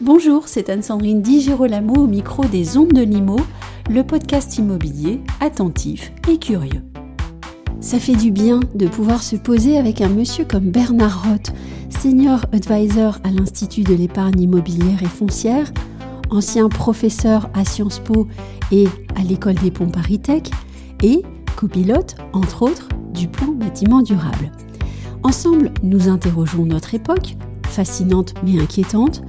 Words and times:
Bonjour, 0.00 0.46
c'est 0.46 0.68
Anne-Sandrine 0.68 1.22
Di 1.22 1.40
Girolamo 1.40 1.94
au 1.94 2.06
micro 2.06 2.44
des 2.44 2.76
Ondes 2.76 2.92
de 2.92 3.02
Limo, 3.02 3.40
le 3.90 4.04
podcast 4.04 4.56
immobilier 4.58 5.20
attentif 5.40 6.12
et 6.28 6.38
curieux. 6.38 6.84
Ça 7.80 7.98
fait 7.98 8.14
du 8.14 8.30
bien 8.30 8.60
de 8.74 8.86
pouvoir 8.86 9.22
se 9.22 9.36
poser 9.36 9.78
avec 9.78 10.00
un 10.00 10.08
monsieur 10.08 10.44
comme 10.44 10.70
Bernard 10.70 11.24
Roth, 11.24 11.49
senior 12.00 12.46
advisor 12.52 13.18
à 13.24 13.30
l'Institut 13.30 13.82
de 13.82 13.92
l'épargne 13.92 14.40
immobilière 14.40 15.02
et 15.02 15.06
foncière, 15.06 15.70
ancien 16.30 16.70
professeur 16.70 17.50
à 17.52 17.66
Sciences 17.66 17.98
Po 17.98 18.26
et 18.72 18.86
à 19.16 19.22
l'école 19.22 19.56
des 19.56 19.70
ponts 19.70 19.90
Paris-Tech, 19.90 20.44
et 21.02 21.22
copilote, 21.56 22.16
entre 22.32 22.62
autres, 22.62 22.88
du 23.12 23.28
plan 23.28 23.48
bâtiment 23.48 24.00
durable. 24.00 24.50
Ensemble, 25.24 25.72
nous 25.82 26.08
interrogeons 26.08 26.64
notre 26.64 26.94
époque, 26.94 27.36
fascinante 27.64 28.32
mais 28.42 28.58
inquiétante, 28.58 29.22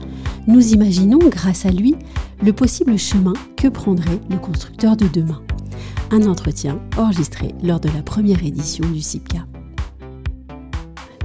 nous 0.47 0.71
imaginons, 0.71 1.19
grâce 1.19 1.65
à 1.65 1.71
lui, 1.71 1.95
le 2.41 2.53
possible 2.53 2.97
chemin 2.97 3.33
que 3.57 3.67
prendrait 3.67 4.21
le 4.29 4.37
constructeur 4.37 4.95
de 4.95 5.07
demain. 5.09 5.41
Un 6.09 6.25
entretien 6.25 6.79
enregistré 6.97 7.53
lors 7.61 7.81
de 7.81 7.89
la 7.89 8.01
première 8.01 8.45
édition 8.45 8.89
du 8.89 9.01
CIPCA. 9.01 9.45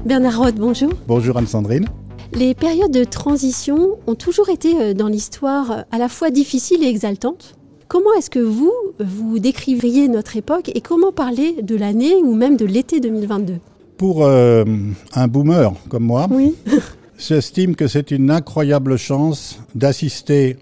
Bernard 0.07 0.39
Roth, 0.39 0.55
bonjour. 0.55 0.93
Bonjour 1.09 1.37
Anne-Sandrine. 1.37 1.87
Les 2.33 2.55
périodes 2.55 2.93
de 2.93 3.03
transition 3.03 3.99
ont 4.07 4.15
toujours 4.15 4.51
été 4.51 4.81
euh, 4.81 4.95
dans 4.95 5.09
l'histoire 5.09 5.73
euh, 5.73 5.81
à 5.91 5.99
la 5.99 6.09
fois 6.09 6.31
difficiles 6.31 6.85
et 6.85 6.87
exaltantes. 6.87 7.57
Comment 7.89 8.13
est-ce 8.17 8.31
que 8.31 8.39
vous, 8.39 8.73
vous 9.01 9.41
décrivriez 9.41 10.07
notre 10.07 10.37
époque 10.37 10.71
et 10.73 10.81
comment 10.81 11.11
parler 11.11 11.61
de 11.61 11.75
l'année 11.75 12.15
ou 12.23 12.37
même 12.37 12.57
de 12.57 12.65
l'été 12.65 13.01
2022 13.01 13.55
Pour 13.97 14.25
euh, 14.25 14.65
un 15.13 15.27
boomer 15.27 15.73
comme 15.89 16.05
moi, 16.05 16.29
oui. 16.31 16.55
J'estime 17.19 17.75
que 17.75 17.89
c'est 17.89 18.13
une 18.13 18.31
incroyable 18.31 18.99
chance 18.99 19.59
d'assister 19.75 20.57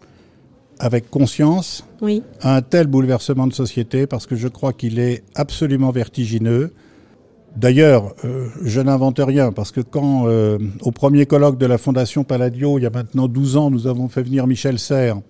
avec 0.79 1.11
conscience 1.11 1.85
oui. 2.01 2.23
à 2.41 2.57
un 2.57 2.63
tel 2.63 2.87
bouleversement 2.87 3.47
de 3.47 3.53
société 3.53 4.07
parce 4.07 4.25
que 4.27 4.37
je 4.37 4.49
crois 4.49 4.73
qu'il 4.73 4.99
est 4.99 5.23
absolument 5.35 5.91
vertigineux. 5.91 6.73
D'ailleurs, 7.57 8.15
euh, 8.25 8.49
je 8.63 8.81
n'invente 8.81 9.21
rien 9.21 9.53
parce 9.53 9.71
que 9.71 9.81
quand, 9.81 10.27
euh, 10.27 10.59
au 10.83 10.91
premier 10.91 11.25
colloque 11.27 11.57
de 11.59 11.67
la 11.67 11.79
Fondation 11.79 12.25
Palladio, 12.25 12.79
il 12.79 12.83
y 12.83 12.87
a 12.87 12.91
maintenant 12.91 13.29
12 13.29 13.57
ans, 13.57 13.71
nous 13.71 13.87
avons 13.87 14.09
fait 14.09 14.23
venir 14.23 14.47
Michel 14.47 14.79
Serres, 14.79 15.21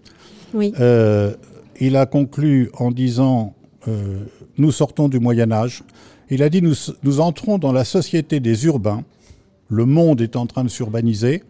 oui. 0.54 0.72
euh, 0.80 1.32
il 1.80 1.96
a 1.96 2.06
conclu 2.06 2.70
en 2.78 2.90
disant 2.90 3.54
euh, 3.88 4.20
Nous 4.56 4.72
sortons 4.72 5.08
du 5.08 5.20
Moyen-Âge. 5.20 5.82
Il 6.30 6.42
a 6.42 6.48
dit 6.48 6.62
nous, 6.62 6.74
nous 7.02 7.20
entrons 7.20 7.58
dans 7.58 7.72
la 7.72 7.84
société 7.84 8.40
des 8.40 8.64
urbains 8.64 9.04
le 9.68 9.86
monde 9.86 10.20
est 10.20 10.36
en 10.36 10.46
train 10.46 10.64
de 10.64 10.68
s'urbaniser. 10.68 11.42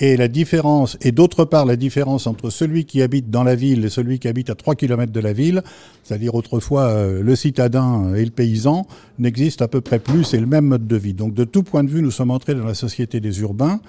Et 0.00 0.16
la 0.16 0.28
différence, 0.28 0.96
et 1.02 1.10
d'autre 1.10 1.44
part 1.44 1.66
la 1.66 1.74
différence 1.74 2.28
entre 2.28 2.50
celui 2.50 2.84
qui 2.84 3.02
habite 3.02 3.30
dans 3.30 3.42
la 3.42 3.56
ville 3.56 3.84
et 3.84 3.88
celui 3.88 4.20
qui 4.20 4.28
habite 4.28 4.48
à 4.48 4.54
3 4.54 4.76
km 4.76 5.12
de 5.12 5.20
la 5.20 5.32
ville, 5.32 5.62
c'est-à-dire 6.04 6.36
autrefois 6.36 6.82
euh, 6.84 7.20
le 7.20 7.34
citadin 7.34 8.14
et 8.14 8.24
le 8.24 8.30
paysan, 8.30 8.86
n'existe 9.18 9.60
à 9.60 9.66
peu 9.66 9.80
près 9.80 9.98
plus, 9.98 10.22
c'est 10.22 10.38
le 10.38 10.46
même 10.46 10.66
mode 10.66 10.86
de 10.86 10.96
vie. 10.96 11.14
Donc 11.14 11.34
de 11.34 11.42
tout 11.42 11.64
point 11.64 11.82
de 11.82 11.90
vue, 11.90 12.00
nous 12.00 12.12
sommes 12.12 12.30
entrés 12.30 12.54
dans 12.54 12.64
la 12.64 12.74
société 12.74 13.18
des 13.18 13.40
urbains, 13.40 13.80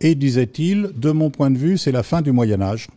et 0.00 0.14
disait-il, 0.14 0.90
de 0.96 1.10
mon 1.10 1.28
point 1.28 1.50
de 1.50 1.58
vue, 1.58 1.76
c'est 1.76 1.92
la 1.92 2.02
fin 2.02 2.22
du 2.22 2.32
Moyen 2.32 2.62
Âge. 2.62 2.88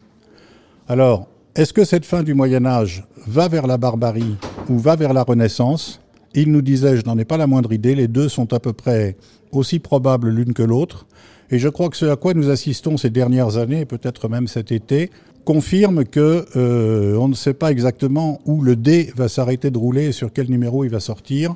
Alors, 0.88 1.28
est-ce 1.56 1.74
que 1.74 1.84
cette 1.84 2.06
fin 2.06 2.24
du 2.24 2.34
Moyen 2.34 2.66
Âge 2.66 3.04
va 3.28 3.50
vers 3.50 3.68
la 3.68 3.78
barbarie 3.78 4.38
ou 4.70 4.78
va 4.78 4.96
vers 4.96 5.12
la 5.12 5.24
Renaissance? 5.24 6.00
Il 6.34 6.52
nous 6.52 6.62
disait, 6.62 6.96
je 6.96 7.06
n'en 7.06 7.18
ai 7.18 7.26
pas 7.26 7.36
la 7.36 7.48
moindre 7.48 7.74
idée, 7.74 7.96
les 7.96 8.08
deux 8.08 8.30
sont 8.30 8.54
à 8.54 8.60
peu 8.62 8.72
près 8.72 9.18
aussi 9.52 9.80
probables 9.80 10.30
l'une 10.30 10.54
que 10.54 10.64
l'autre. 10.64 11.06
Et 11.52 11.60
je 11.60 11.68
crois 11.68 11.90
que 11.90 11.98
ce 11.98 12.06
à 12.06 12.16
quoi 12.16 12.34
nous 12.34 12.50
assistons 12.50 12.96
ces 12.96 13.10
dernières 13.10 13.58
années, 13.58 13.86
peut-être 13.86 14.30
même 14.30 14.48
cet 14.48 14.72
été, 14.72 15.12
confirme 15.44 16.06
que 16.06 16.46
euh, 16.56 17.16
on 17.18 17.28
ne 17.28 17.34
sait 17.34 17.54
pas 17.54 17.72
exactement 17.72 18.40
où 18.46 18.62
le 18.62 18.78
dé 18.78 19.12
va 19.16 19.28
s'arrêter 19.28 19.70
de 19.70 19.78
rouler 19.78 20.06
et 20.06 20.12
sur 20.14 20.32
quel 20.32 20.50
numéro 20.50 20.86
il 20.86 20.92
va 20.92 21.02
sortir. 21.02 21.56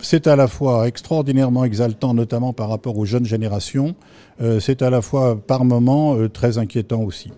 C'est 0.00 0.26
à 0.26 0.34
la 0.34 0.48
fois 0.48 0.88
extraordinairement 0.88 1.64
exaltant, 1.64 2.14
notamment 2.14 2.52
par 2.52 2.68
rapport 2.68 2.96
aux 2.98 3.04
jeunes 3.04 3.26
générations. 3.26 3.94
Euh, 4.40 4.58
c'est 4.58 4.82
à 4.82 4.90
la 4.90 5.02
fois, 5.02 5.36
par 5.36 5.64
moments, 5.64 6.16
euh, 6.16 6.28
très 6.28 6.58
inquiétant 6.58 7.02
aussi. 7.02 7.30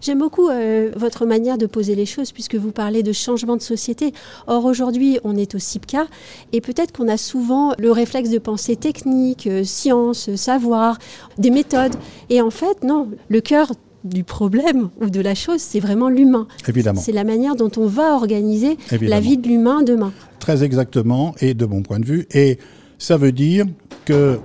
J'aime 0.00 0.18
beaucoup 0.18 0.48
euh, 0.48 0.90
votre 0.96 1.26
manière 1.26 1.58
de 1.58 1.66
poser 1.66 1.94
les 1.94 2.06
choses 2.06 2.32
puisque 2.32 2.54
vous 2.54 2.72
parlez 2.72 3.02
de 3.02 3.12
changement 3.12 3.56
de 3.56 3.62
société. 3.62 4.12
Or 4.46 4.64
aujourd'hui, 4.64 5.18
on 5.24 5.36
est 5.36 5.54
au 5.54 5.58
CIPCA 5.58 6.06
et 6.52 6.60
peut-être 6.60 6.92
qu'on 6.92 7.08
a 7.08 7.16
souvent 7.16 7.74
le 7.78 7.90
réflexe 7.90 8.30
de 8.30 8.38
penser 8.38 8.76
technique, 8.76 9.46
euh, 9.46 9.64
science, 9.64 10.34
savoir, 10.36 10.98
des 11.38 11.50
méthodes. 11.50 11.94
Et 12.30 12.40
en 12.40 12.50
fait, 12.50 12.82
non, 12.84 13.08
le 13.28 13.40
cœur 13.40 13.72
du 14.04 14.22
problème 14.22 14.90
ou 15.00 15.08
de 15.08 15.20
la 15.20 15.34
chose, 15.34 15.60
c'est 15.60 15.80
vraiment 15.80 16.08
l'humain. 16.10 16.46
Évidemment. 16.68 17.00
C'est 17.00 17.12
la 17.12 17.24
manière 17.24 17.56
dont 17.56 17.70
on 17.76 17.86
va 17.86 18.14
organiser 18.14 18.76
Évidemment. 18.90 19.10
la 19.10 19.20
vie 19.20 19.38
de 19.38 19.48
l'humain 19.48 19.82
demain. 19.82 20.12
Très 20.40 20.62
exactement, 20.62 21.34
et 21.40 21.54
de 21.54 21.64
mon 21.64 21.82
point 21.82 21.98
de 21.98 22.04
vue. 22.04 22.26
Et 22.32 22.58
ça 22.98 23.16
veut 23.16 23.32
dire 23.32 23.64
que 24.04 24.38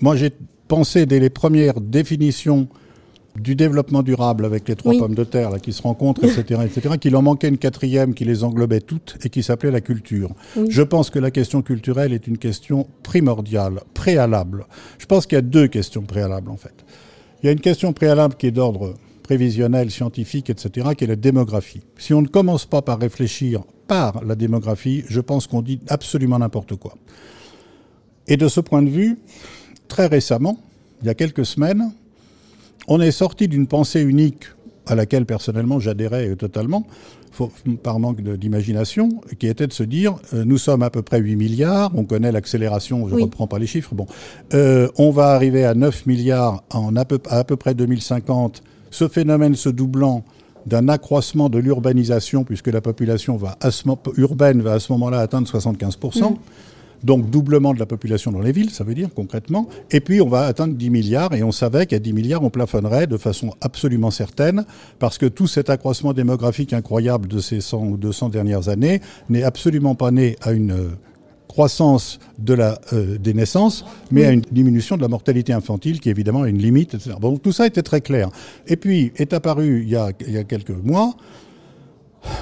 moi 0.00 0.16
j'ai 0.16 0.30
pensé 0.68 1.06
dès 1.06 1.18
les 1.18 1.30
premières 1.30 1.80
définitions 1.80 2.68
du 3.40 3.54
développement 3.54 4.02
durable 4.02 4.44
avec 4.44 4.68
les 4.68 4.76
trois 4.76 4.92
Oui. 4.92 4.98
pommes 4.98 5.14
de 5.14 5.24
terre 5.24 5.50
là, 5.50 5.58
qui 5.58 5.72
se 5.72 5.82
rencontrent, 5.82 6.24
etc., 6.24 6.60
etc., 6.64 6.96
qu'il 7.00 7.14
en 7.16 7.22
manquait 7.22 7.48
une 7.48 7.58
quatrième 7.58 8.14
qui 8.14 8.24
les 8.24 8.44
englobait 8.44 8.80
toutes 8.80 9.16
et 9.24 9.28
qui 9.30 9.42
s'appelait 9.42 9.70
la 9.70 9.80
culture. 9.80 10.30
Oui. 10.56 10.66
Je 10.70 10.82
pense 10.82 11.10
que 11.10 11.18
la 11.18 11.30
question 11.30 11.62
culturelle 11.62 12.12
est 12.12 12.26
une 12.26 12.38
question 12.38 12.86
primordiale, 13.02 13.80
préalable. 13.94 14.66
Je 14.98 15.06
pense 15.06 15.26
qu'il 15.26 15.36
y 15.36 15.38
a 15.38 15.42
deux 15.42 15.68
questions 15.68 16.02
préalables 16.02 16.50
en 16.50 16.56
fait. 16.56 16.74
Il 17.42 17.46
y 17.46 17.48
a 17.48 17.52
une 17.52 17.60
question 17.60 17.92
préalable 17.92 18.34
qui 18.34 18.46
est 18.46 18.50
d'ordre 18.52 18.94
prévisionnel, 19.22 19.90
scientifique, 19.90 20.48
etc., 20.50 20.88
qui 20.96 21.04
est 21.04 21.08
la 21.08 21.16
démographie. 21.16 21.82
Si 21.98 22.14
on 22.14 22.22
ne 22.22 22.26
commence 22.28 22.64
pas 22.64 22.82
par 22.82 22.98
réfléchir 22.98 23.62
par 23.86 24.24
la 24.24 24.34
démographie, 24.34 25.04
je 25.08 25.20
pense 25.20 25.46
qu'on 25.46 25.62
dit 25.62 25.80
absolument 25.88 26.38
n'importe 26.38 26.76
quoi. 26.76 26.94
Et 28.26 28.36
de 28.36 28.48
ce 28.48 28.60
point 28.60 28.82
de 28.82 28.90
vue, 28.90 29.18
très 29.88 30.06
récemment, 30.06 30.58
il 31.02 31.06
y 31.06 31.10
a 31.10 31.14
quelques 31.14 31.46
semaines, 31.46 31.92
on 32.86 33.00
est 33.00 33.10
sorti 33.10 33.48
d'une 33.48 33.66
pensée 33.66 34.00
unique 34.02 34.44
à 34.86 34.94
laquelle 34.94 35.26
personnellement 35.26 35.80
j'adhérais 35.80 36.34
totalement, 36.36 36.86
par 37.82 37.98
manque 38.00 38.20
d'imagination, 38.22 39.10
qui 39.38 39.46
était 39.46 39.66
de 39.66 39.72
se 39.72 39.82
dire, 39.82 40.16
euh, 40.34 40.44
nous 40.44 40.58
sommes 40.58 40.82
à 40.82 40.90
peu 40.90 41.02
près 41.02 41.20
8 41.20 41.36
milliards, 41.36 41.92
on 41.94 42.04
connaît 42.04 42.32
l'accélération, 42.32 43.06
je 43.06 43.12
ne 43.12 43.16
Oui. 43.16 43.22
reprends 43.24 43.46
pas 43.46 43.58
les 43.58 43.66
chiffres, 43.66 43.94
bon, 43.94 44.06
Euh, 44.54 44.88
on 44.96 45.10
va 45.10 45.28
arriver 45.34 45.64
à 45.64 45.74
9 45.74 46.06
milliards 46.06 46.64
en 46.70 46.96
à 46.96 47.04
peu, 47.04 47.18
à 47.28 47.44
peu 47.44 47.56
près 47.56 47.74
2050, 47.74 48.62
ce 48.90 49.06
phénomène 49.08 49.54
se 49.54 49.68
doublant 49.68 50.24
d'un 50.66 50.88
accroissement 50.88 51.48
de 51.48 51.58
l'urbanisation, 51.58 52.44
puisque 52.44 52.68
la 52.68 52.80
population 52.80 53.36
va 53.36 53.56
à 53.60 53.70
ce 53.70 53.86
mo- 53.86 53.98
urbaine 54.16 54.60
va 54.62 54.72
à 54.72 54.80
ce 54.80 54.90
moment-là 54.92 55.20
atteindre 55.20 55.46
75%. 55.46 56.38
Donc 57.04 57.30
doublement 57.30 57.74
de 57.74 57.78
la 57.78 57.86
population 57.86 58.32
dans 58.32 58.40
les 58.40 58.52
villes, 58.52 58.70
ça 58.70 58.84
veut 58.84 58.94
dire 58.94 59.08
concrètement. 59.14 59.68
Et 59.90 60.00
puis 60.00 60.20
on 60.20 60.28
va 60.28 60.42
atteindre 60.42 60.74
10 60.74 60.90
milliards 60.90 61.34
et 61.34 61.42
on 61.42 61.52
savait 61.52 61.86
qu'à 61.86 61.98
10 61.98 62.12
milliards 62.12 62.42
on 62.42 62.50
plafonnerait 62.50 63.06
de 63.06 63.16
façon 63.16 63.52
absolument 63.60 64.10
certaine 64.10 64.64
parce 64.98 65.18
que 65.18 65.26
tout 65.26 65.46
cet 65.46 65.70
accroissement 65.70 66.12
démographique 66.12 66.72
incroyable 66.72 67.28
de 67.28 67.38
ces 67.38 67.60
100 67.60 67.86
ou 67.86 67.96
200 67.96 68.30
dernières 68.30 68.68
années 68.68 69.00
n'est 69.28 69.42
absolument 69.42 69.94
pas 69.94 70.10
né 70.10 70.36
à 70.42 70.52
une 70.52 70.72
euh, 70.72 70.88
croissance 71.48 72.20
de 72.38 72.54
la, 72.54 72.78
euh, 72.92 73.18
des 73.18 73.34
naissances, 73.34 73.84
mais 74.10 74.24
à 74.26 74.30
une 74.30 74.42
diminution 74.52 74.96
de 74.96 75.02
la 75.02 75.08
mortalité 75.08 75.52
infantile 75.52 75.98
qui 75.98 76.10
évidemment 76.10 76.42
a 76.42 76.48
une 76.48 76.58
limite, 76.58 76.94
etc. 76.94 77.16
Bon, 77.20 77.36
tout 77.38 77.52
ça 77.52 77.66
était 77.66 77.82
très 77.82 78.00
clair. 78.00 78.28
Et 78.66 78.76
puis 78.76 79.12
est 79.16 79.32
apparu 79.32 79.82
il 79.82 79.88
y 79.88 79.96
a, 79.96 80.10
il 80.26 80.34
y 80.34 80.38
a 80.38 80.44
quelques 80.44 80.70
mois 80.70 81.16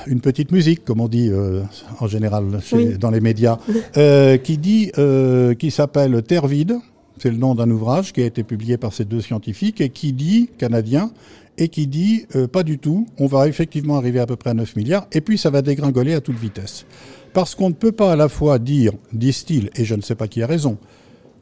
une 0.07 0.21
petite 0.21 0.53
musique, 0.53 0.85
comme 0.85 1.01
on 1.01 1.09
dit 1.09 1.29
euh, 1.31 1.63
en 2.01 2.07
général 2.07 2.61
chez- 2.63 2.77
Oui. 2.77 2.99
dans 2.99 3.11
les 3.11 3.21
médias, 3.21 3.59
euh, 3.97 4.37
qui 4.37 4.59
dit, 4.59 4.91
euh, 4.99 5.55
qui 5.55 5.71
s'appelle 5.71 6.23
Terre 6.23 6.47
vide. 6.47 6.77
C'est 7.19 7.31
le 7.31 7.37
nom 7.39 7.55
d'un 7.55 7.71
ouvrage 7.71 8.13
qui 8.13 8.21
a 8.23 8.27
été 8.27 8.43
publié 8.43 8.77
par 8.77 8.93
ces 8.93 9.05
deux 9.07 9.21
scientifiques 9.23 9.81
et 9.81 9.89
qui 9.89 10.13
dit, 10.13 10.51
canadien, 10.59 11.11
et 11.57 11.69
qui 11.69 11.87
dit, 11.87 12.27
pas 12.53 12.63
du 12.63 12.79
tout, 12.79 13.07
on 13.19 13.27
va 13.27 13.49
effectivement 13.49 13.97
arriver 13.97 14.21
à 14.21 14.27
peu 14.27 14.37
près 14.37 14.51
à 14.51 14.55
9 14.55 14.77
milliards, 14.77 15.07
et 15.13 15.23
puis 15.23 15.39
ça 15.39 15.49
va 15.49 15.63
dégringoler 15.63 16.13
à 16.13 16.21
toute 16.21 16.39
vitesse. 16.39 16.85
Parce 17.33 17.55
qu'on 17.55 17.71
ne 17.71 17.75
peut 17.75 17.93
pas 17.93 18.13
à 18.13 18.17
la 18.17 18.29
fois 18.29 18.59
dire, 18.59 18.93
disent-ils, 19.15 19.71
et 19.77 19.87
je 19.87 19.95
ne 19.95 20.03
sais 20.03 20.15
pas 20.15 20.29
qui 20.29 20.43
a 20.43 20.47
raison, 20.47 20.77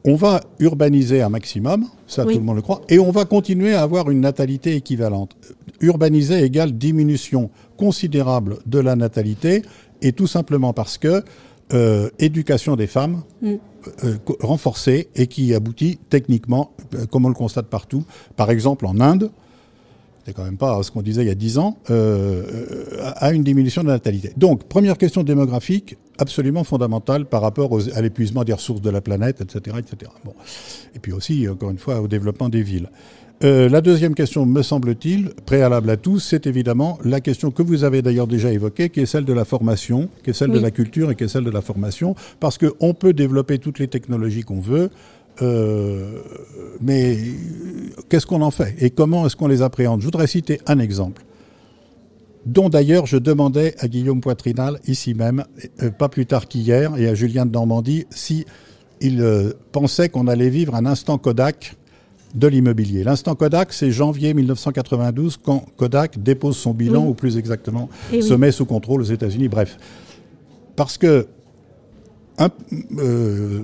on 0.04 0.14
va 0.14 0.40
urbaniser 0.60 1.22
un 1.22 1.30
maximum, 1.30 1.86
ça 2.06 2.24
Oui. 2.24 2.34
tout 2.34 2.38
le 2.38 2.44
monde 2.44 2.56
le 2.56 2.62
croit, 2.62 2.82
et 2.88 3.00
on 3.00 3.10
va 3.10 3.24
continuer 3.24 3.74
à 3.74 3.82
avoir 3.82 4.08
une 4.10 4.20
natalité 4.20 4.76
équivalente. 4.76 5.34
Urbaniser 5.80 6.44
égale 6.44 6.70
diminution 6.78 7.50
considérable 7.76 8.58
de 8.66 8.78
la 8.78 8.96
natalité, 8.96 9.62
et 10.02 10.12
tout 10.12 10.26
simplement 10.26 10.72
parce 10.72 10.98
que 10.98 11.22
euh, 11.72 12.10
éducation 12.18 12.76
des 12.76 12.86
femmes 12.86 13.22
Mm. 13.40 14.04
euh, 14.04 14.16
renforcée 14.40 15.08
et 15.14 15.26
qui 15.26 15.54
aboutit 15.54 15.98
techniquement, 16.08 16.72
euh, 16.94 17.06
comme 17.06 17.26
on 17.26 17.28
le 17.28 17.34
constate 17.34 17.66
partout, 17.66 18.04
par 18.36 18.50
exemple 18.50 18.86
en 18.86 19.00
Inde, 19.00 19.30
c'est 20.24 20.32
quand 20.32 20.44
même 20.44 20.56
pas 20.56 20.82
ce 20.82 20.90
qu'on 20.90 21.02
disait 21.02 21.22
il 21.22 21.28
y 21.28 21.30
a 21.30 21.34
10 21.34 21.58
ans, 21.58 21.76
euh, 21.90 23.12
à 23.16 23.32
une 23.32 23.42
diminution 23.42 23.82
de 23.82 23.88
la 23.88 23.94
natalité. 23.94 24.32
Donc, 24.38 24.64
première 24.64 24.96
question 24.96 25.22
démographique, 25.22 25.98
absolument 26.18 26.64
fondamentale 26.64 27.26
par 27.26 27.42
rapport 27.42 27.78
à 27.94 28.00
l'épuisement 28.00 28.42
des 28.42 28.54
ressources 28.54 28.80
de 28.80 28.88
la 28.88 29.02
planète, 29.02 29.42
etc. 29.42 29.76
etc. 29.78 30.10
Bon. 30.24 30.32
Et 30.94 30.98
puis 30.98 31.12
aussi, 31.12 31.46
encore 31.46 31.70
une 31.70 31.78
fois, 31.78 32.00
au 32.00 32.08
développement 32.08 32.48
des 32.48 32.62
villes. 32.62 32.88
Euh, 33.44 33.68
la 33.68 33.82
deuxième 33.82 34.14
question, 34.14 34.46
me 34.46 34.62
semble-t-il, 34.62 35.28
préalable 35.44 35.90
à 35.90 35.98
tout, 35.98 36.18
c'est 36.18 36.46
évidemment 36.46 36.98
la 37.04 37.20
question 37.20 37.50
que 37.50 37.62
vous 37.62 37.84
avez 37.84 38.00
d'ailleurs 38.00 38.26
déjà 38.26 38.50
évoquée, 38.50 38.88
qui 38.88 39.00
est 39.00 39.06
celle 39.06 39.26
de 39.26 39.34
la 39.34 39.44
formation, 39.44 40.08
qui 40.22 40.30
est 40.30 40.32
celle 40.32 40.50
de 40.50 40.58
la 40.58 40.70
culture 40.70 41.10
et 41.10 41.14
qui 41.14 41.24
est 41.24 41.28
celle 41.28 41.44
de 41.44 41.50
la 41.50 41.60
formation, 41.60 42.14
parce 42.40 42.56
qu'on 42.56 42.94
peut 42.94 43.12
développer 43.12 43.58
toutes 43.58 43.78
les 43.78 43.88
technologies 43.88 44.44
qu'on 44.44 44.60
veut, 44.60 44.88
euh, 45.42 46.20
mais 46.80 47.18
qu'est-ce 48.08 48.24
qu'on 48.26 48.40
en 48.40 48.50
fait 48.50 48.76
et 48.78 48.88
comment 48.88 49.26
est-ce 49.26 49.36
qu'on 49.36 49.48
les 49.48 49.60
appréhende? 49.60 50.00
Je 50.00 50.06
voudrais 50.06 50.26
citer 50.26 50.62
un 50.66 50.78
exemple, 50.78 51.22
dont 52.46 52.70
d'ailleurs 52.70 53.04
je 53.04 53.18
demandais 53.18 53.74
à 53.78 53.88
Guillaume 53.88 54.22
Poitrinal, 54.22 54.80
ici 54.86 55.12
même, 55.12 55.44
euh, 55.82 55.90
pas 55.90 56.08
plus 56.08 56.24
tard 56.24 56.48
qu'hier, 56.48 56.96
et 56.96 57.08
à 57.08 57.14
Julien 57.14 57.44
de 57.44 57.50
Normandie, 57.52 58.06
si 58.08 58.46
il 59.02 59.20
euh, 59.20 59.52
pensait 59.70 60.08
qu'on 60.08 60.28
allait 60.28 60.48
vivre 60.48 60.74
un 60.74 60.86
instant 60.86 61.18
Kodak 61.18 61.76
de 62.34 62.48
l'immobilier. 62.48 63.04
L'instant 63.04 63.34
Kodak, 63.34 63.72
c'est 63.72 63.90
janvier 63.90 64.34
1992, 64.34 65.38
quand 65.42 65.64
Kodak 65.76 66.22
dépose 66.22 66.56
son 66.56 66.74
bilan, 66.74 67.06
ou 67.06 67.14
plus 67.14 67.36
exactement, 67.36 67.88
se 68.10 68.34
met 68.34 68.52
sous 68.52 68.66
contrôle 68.66 69.02
aux 69.02 69.04
États-Unis. 69.04 69.48
Bref. 69.48 69.76
Parce 70.76 70.98
que 70.98 71.26
un, 72.36 72.48
euh, 72.98 73.62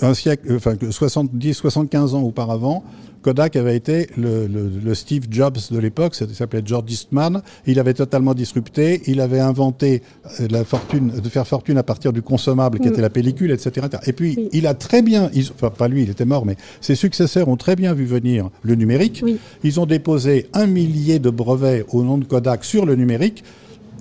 un 0.00 0.14
siècle, 0.14 0.54
enfin 0.56 0.74
70, 0.90 1.54
75 1.54 2.14
ans 2.14 2.22
auparavant, 2.22 2.82
Kodak 3.22 3.56
avait 3.56 3.76
été 3.76 4.08
le, 4.16 4.46
le, 4.46 4.70
le 4.84 4.94
Steve 4.94 5.26
Jobs 5.30 5.58
de 5.70 5.78
l'époque, 5.78 6.14
ça 6.14 6.26
s'appelait 6.32 6.62
George 6.64 6.90
Eastman. 6.90 7.42
Il 7.66 7.78
avait 7.78 7.94
totalement 7.94 8.34
disrupté, 8.34 9.02
il 9.06 9.20
avait 9.20 9.40
inventé 9.40 10.02
euh, 10.40 10.48
la 10.50 10.64
fortune, 10.64 11.08
de 11.08 11.28
faire 11.28 11.46
fortune 11.46 11.78
à 11.78 11.82
partir 11.82 12.12
du 12.12 12.22
consommable 12.22 12.78
qui 12.78 12.88
mm. 12.88 12.92
était 12.92 13.00
la 13.00 13.10
pellicule, 13.10 13.50
etc. 13.50 13.86
Et 14.06 14.12
puis 14.12 14.48
il 14.52 14.66
a 14.66 14.74
très 14.74 15.02
bien, 15.02 15.30
enfin 15.54 15.70
pas 15.70 15.88
lui, 15.88 16.02
il 16.02 16.10
était 16.10 16.24
mort, 16.24 16.44
mais 16.44 16.56
ses 16.80 16.94
successeurs 16.94 17.48
ont 17.48 17.56
très 17.56 17.76
bien 17.76 17.94
vu 17.94 18.04
venir 18.04 18.50
le 18.62 18.74
numérique. 18.74 19.24
Ils 19.62 19.80
ont 19.80 19.86
déposé 19.86 20.48
un 20.52 20.66
millier 20.66 21.18
de 21.18 21.30
brevets 21.30 21.84
au 21.92 22.02
nom 22.02 22.18
de 22.18 22.24
Kodak 22.24 22.64
sur 22.64 22.86
le 22.86 22.96
numérique. 22.96 23.44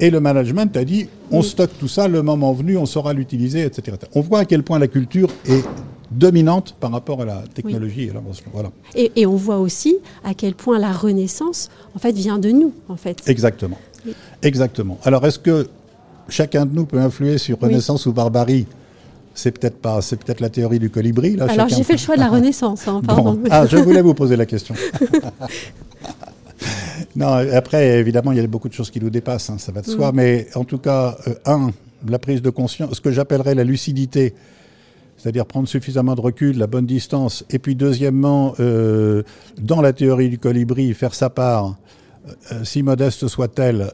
Et 0.02 0.10
le 0.10 0.20
management 0.20 0.76
a 0.76 0.84
dit, 0.84 1.08
on 1.30 1.44
stocke 1.44 1.78
tout 1.80 1.88
ça, 1.88 2.08
le 2.08 2.24
moment 2.24 2.54
venu, 2.54 2.76
on 2.76 2.88
saura 2.88 3.14
l'utiliser, 3.14 3.62
etc. 3.64 3.98
On 4.16 4.22
voit 4.22 4.40
à 4.40 4.46
quel 4.46 4.64
point 4.64 4.80
la 4.80 4.88
culture 4.88 5.30
est 5.48 5.64
dominante 6.10 6.76
par 6.80 6.92
rapport 6.92 7.22
à 7.22 7.26
la 7.26 7.44
technologie 7.54 8.06
et 8.06 8.12
l'invention. 8.12 8.46
Voilà. 8.52 8.72
Et, 8.96 9.26
on 9.28 9.36
voit 9.36 9.60
aussi 9.60 9.98
à 10.24 10.34
quel 10.34 10.56
point 10.56 10.80
la 10.80 10.92
Renaissance, 10.92 11.70
en 11.96 12.00
fait, 12.00 12.14
vient 12.14 12.40
de 12.40 12.50
nous, 12.50 12.74
en 12.90 12.96
fait. 12.96 13.22
Exactement. 13.28 13.78
Exactement. 14.42 14.98
Alors, 15.04 15.24
est-ce 15.26 15.38
que 15.38 15.68
chacun 16.28 16.66
de 16.66 16.74
nous 16.74 16.88
peut 16.88 17.00
influer 17.00 17.38
sur 17.38 17.60
Renaissance 17.60 18.08
ou 18.08 18.12
barbarie? 18.12 18.66
C'est 19.36 19.58
peut-être 19.58 19.78
pas, 19.78 20.02
c'est 20.02 20.18
peut-être 20.18 20.42
la 20.42 20.50
théorie 20.50 20.80
du 20.80 20.90
colibri. 20.90 21.36
Là, 21.38 21.46
Alors 21.48 21.70
j'ai 21.70 21.84
fait 21.84 21.94
le 21.94 22.00
choix 22.00 22.16
de 22.16 22.22
la 22.22 22.30
Renaissance. 22.38 22.88
Hein, 22.88 23.02
pardon. 23.06 23.40
Ah, 23.50 23.66
je 23.66 23.78
voulais 23.78 24.02
vous 24.02 24.14
poser 24.14 24.36
la 24.36 24.46
question. 24.46 24.76
non, 27.16 27.28
après, 27.28 28.00
évidemment, 28.00 28.32
il 28.32 28.38
y 28.38 28.42
a 28.42 28.48
beaucoup 28.48 28.70
de 28.70 28.74
choses 28.74 28.90
qui 28.90 29.00
nous 29.00 29.10
dépassent, 29.10 29.50
hein, 29.50 29.58
ça 29.58 29.72
va 29.72 29.82
de 29.82 29.88
soi. 29.88 30.12
Mm. 30.12 30.16
Mais 30.16 30.48
en 30.56 30.64
tout 30.64 30.78
cas, 30.78 31.18
euh, 31.28 31.34
un, 31.46 31.72
la 32.08 32.20
prise 32.20 32.42
de 32.42 32.50
conscience, 32.50 32.96
ce 32.96 33.02
que 33.02 33.12
j'appellerais 33.12 33.56
la 33.56 33.64
lucidité, 33.64 34.34
c'est-à-dire 35.18 35.46
prendre 35.46 35.68
suffisamment 35.68 36.16
de 36.16 36.22
recul, 36.22 36.58
la 36.58 36.68
bonne 36.68 36.86
distance. 36.86 37.46
Et 37.50 37.60
puis, 37.60 37.76
deuxièmement, 37.76 38.56
euh, 38.60 39.24
dans 39.60 39.82
la 39.82 39.94
théorie 39.94 40.30
du 40.30 40.40
colibri, 40.40 40.94
faire 40.94 41.14
sa 41.14 41.30
part, 41.30 41.76
euh, 42.52 42.64
si 42.64 42.82
modeste 42.82 43.28
soit-elle, 43.28 43.92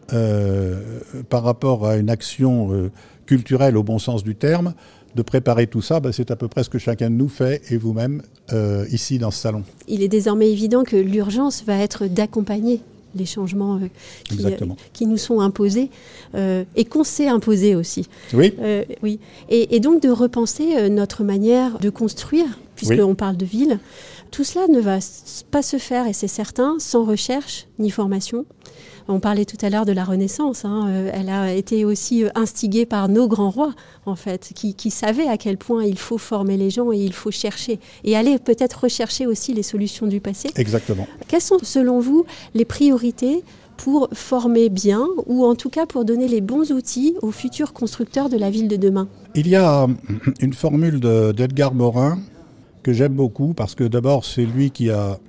par 1.29 1.43
rapport 1.43 1.87
à 1.87 1.97
une 1.97 2.09
action 2.09 2.89
culturelle 3.25 3.77
au 3.77 3.83
bon 3.83 3.99
sens 3.99 4.23
du 4.23 4.35
terme, 4.35 4.73
de 5.15 5.21
préparer 5.23 5.65
tout 5.65 5.81
ça, 5.81 5.99
bah, 5.99 6.11
c'est 6.13 6.29
à 6.29 6.35
peu 6.35 6.47
près 6.47 6.63
ce 6.63 6.69
que 6.69 6.77
chacun 6.77 7.09
de 7.09 7.15
nous 7.15 7.29
fait, 7.29 7.61
et 7.71 7.77
vous-même, 7.77 8.21
ici 8.91 9.17
dans 9.17 9.31
ce 9.31 9.39
salon. 9.39 9.63
Il 9.87 10.03
est 10.03 10.07
désormais 10.07 10.49
évident 10.49 10.83
que 10.83 10.95
l'urgence 10.95 11.63
va 11.65 11.77
être 11.77 12.05
d'accompagner 12.05 12.81
les 13.15 13.25
changements 13.25 13.75
euh, 13.75 13.87
euh, 14.45 14.57
qui, 14.93 15.05
nous 15.05 15.17
sont 15.17 15.39
imposés 15.39 15.89
euh, 16.35 16.63
et 16.75 16.85
qu'on 16.85 17.03
s'est 17.03 17.27
imposés 17.27 17.75
aussi. 17.75 18.07
Oui. 18.33 18.53
oui. 19.01 19.19
Et, 19.49 19.79
donc 19.79 20.01
de 20.01 20.09
repenser 20.09 20.89
notre 20.89 21.23
manière 21.23 21.79
de 21.79 21.89
construire, 21.89 22.59
puisqu'on 22.75 23.15
parle 23.15 23.37
de 23.37 23.45
ville. 23.45 23.79
Tout 24.31 24.43
cela 24.43 24.67
ne 24.67 24.79
va 24.79 24.99
pas 25.51 25.61
se 25.61 25.77
faire, 25.77 26.07
et 26.07 26.13
c'est 26.13 26.27
certain, 26.27 26.75
sans 26.79 27.05
recherche 27.05 27.67
ni 27.79 27.89
formation. 27.89 28.45
On 29.09 29.19
parlait 29.19 29.45
tout 29.45 29.57
à 29.61 29.69
l'heure 29.69 29.85
de 29.85 29.93
la 29.93 30.03
Renaissance. 30.03 30.65
Hein, 30.65 30.87
euh, 30.89 31.11
elle 31.13 31.29
a 31.29 31.53
été 31.53 31.85
aussi 31.85 32.23
euh, 32.23 32.29
instigée 32.35 32.85
par 32.85 33.07
nos 33.07 33.27
grands 33.27 33.49
rois, 33.49 33.73
en 34.05 34.15
fait, 34.15 34.51
qui, 34.53 34.91
savaient 34.91 35.27
à 35.27 35.37
quel 35.37 35.57
point 35.57 35.83
il 35.83 35.97
faut 35.97 36.17
former 36.17 36.57
les 36.57 36.69
gens 36.69 36.91
et 36.91 36.97
il 36.97 37.13
faut 37.13 37.31
chercher. 37.31 37.79
Et 38.03 38.17
aller 38.17 38.37
peut-être 38.37 38.83
rechercher 38.83 39.25
aussi 39.25 39.53
les 39.53 39.63
solutions 39.63 40.07
du 40.07 40.19
passé. 40.19 40.49
Exactement. 40.55 41.07
Quelles 41.27 41.41
sont, 41.41 41.59
selon 41.61 41.99
vous, 41.99 42.25
les 42.53 42.65
priorités 42.65 43.43
pour 43.77 44.09
former 44.11 44.69
bien, 44.69 45.07
ou 45.27 45.45
en 45.45 45.55
tout 45.55 45.69
cas 45.69 45.85
pour 45.85 46.03
donner 46.03 46.27
les 46.27 46.41
bons 46.41 46.71
outils 46.71 47.15
aux 47.21 47.31
futurs 47.31 47.73
constructeurs 47.73 48.27
de 48.27 48.37
la 48.37 48.49
ville 48.49 48.67
de 48.67 48.75
demain? 48.75 49.07
Il 49.35 49.47
y 49.47 49.55
a 49.55 49.83
euh, 49.83 49.87
une 50.41 50.53
formule 50.53 50.99
d'Edgar 50.99 51.73
Morin 51.73 52.19
que 52.83 52.91
j'aime 52.91 53.13
beaucoup, 53.13 53.53
parce 53.53 53.75
que 53.75 53.83
d'abord, 53.83 54.25
c'est 54.25 54.45
lui 54.45 54.71
qui 54.71 54.89
a 54.89 55.19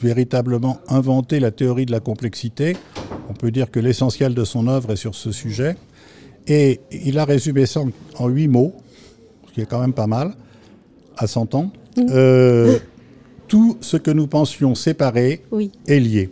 véritablement 0.00 0.78
inventé 0.88 1.40
la 1.40 1.50
théorie 1.50 1.86
de 1.86 1.92
la 1.92 2.00
complexité. 2.00 2.76
On 3.28 3.34
peut 3.34 3.50
dire 3.50 3.70
que 3.70 3.80
l'essentiel 3.80 4.34
de 4.34 4.44
son 4.44 4.68
œuvre 4.68 4.92
est 4.92 4.96
sur 4.96 5.14
ce 5.14 5.32
sujet. 5.32 5.76
Et 6.46 6.80
il 6.90 7.18
a 7.18 7.24
résumé 7.24 7.66
ça 7.66 7.82
en 8.18 8.28
huit 8.28 8.48
mots, 8.48 8.74
ce 9.48 9.52
qui 9.52 9.60
est 9.60 9.66
quand 9.66 9.80
même 9.80 9.92
pas 9.92 10.06
mal, 10.06 10.34
à 11.16 11.26
100 11.26 11.54
ans. 11.54 11.70
Mmh. 11.96 12.06
Euh, 12.10 12.78
tout 13.48 13.76
ce 13.80 13.96
que 13.96 14.10
nous 14.10 14.26
pensions 14.26 14.74
séparer 14.74 15.42
est 15.86 16.00
lié. 16.00 16.30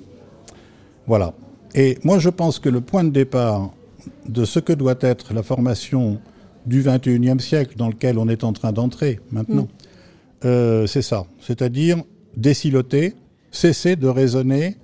Voilà. 1.06 1.34
Et 1.74 1.98
moi, 2.02 2.18
je 2.18 2.30
pense 2.30 2.58
que 2.58 2.68
le 2.68 2.80
point 2.80 3.04
de 3.04 3.10
départ 3.10 3.70
de 4.26 4.44
ce 4.44 4.58
que 4.58 4.72
doit 4.72 4.96
être 5.00 5.34
la 5.34 5.42
formation 5.42 6.18
du 6.64 6.82
21e 6.82 7.38
siècle 7.38 7.76
dans 7.76 7.88
lequel 7.88 8.18
on 8.18 8.28
est 8.28 8.42
en 8.42 8.52
train 8.52 8.72
d'entrer 8.72 9.20
maintenant, 9.30 9.64
mmh. 9.64 10.46
euh, 10.46 10.86
c'est 10.86 11.02
ça. 11.02 11.26
C'est-à-dire 11.40 11.98
déciloter, 12.36 13.14
cesser 13.50 13.96
de 13.96 14.08
raisonner 14.08 14.76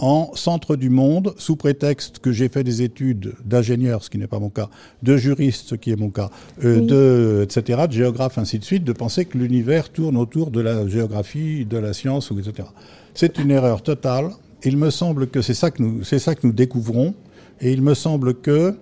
en 0.00 0.30
centre 0.34 0.76
du 0.76 0.88
monde, 0.88 1.34
sous 1.36 1.56
prétexte 1.56 2.20
que 2.20 2.32
j'ai 2.32 2.48
fait 2.48 2.64
des 2.64 2.80
études 2.80 3.34
d'ingénieur, 3.44 4.02
ce 4.02 4.08
qui 4.08 4.16
n'est 4.16 4.26
pas 4.26 4.38
mon 4.38 4.48
cas, 4.48 4.70
de 5.02 5.18
juriste, 5.18 5.68
ce 5.68 5.74
qui 5.74 5.90
est 5.90 5.96
mon 5.96 6.08
cas, 6.08 6.30
euh, 6.64 6.80
de, 6.80 7.44
etc., 7.44 7.82
de 7.86 7.92
géographe, 7.92 8.38
ainsi 8.38 8.58
de 8.58 8.64
suite, 8.64 8.82
de 8.82 8.94
penser 8.94 9.26
que 9.26 9.36
l'univers 9.36 9.90
tourne 9.90 10.16
autour 10.16 10.50
de 10.50 10.60
la 10.60 10.88
géographie, 10.88 11.66
de 11.66 11.76
la 11.76 11.92
science, 11.92 12.32
etc. 12.32 12.68
C'est 13.12 13.38
une 13.38 13.50
erreur 13.50 13.82
totale. 13.82 14.30
Il 14.64 14.78
me 14.78 14.88
semble 14.88 15.26
que 15.26 15.42
c'est 15.42 15.54
ça 15.54 15.70
que 15.70 15.82
nous, 15.82 16.02
c'est 16.02 16.18
ça 16.18 16.34
que 16.34 16.46
nous 16.46 16.54
découvrons, 16.54 17.14
et 17.60 17.70
il 17.70 17.82
me 17.82 17.92
semble 17.92 18.34
que 18.34 18.74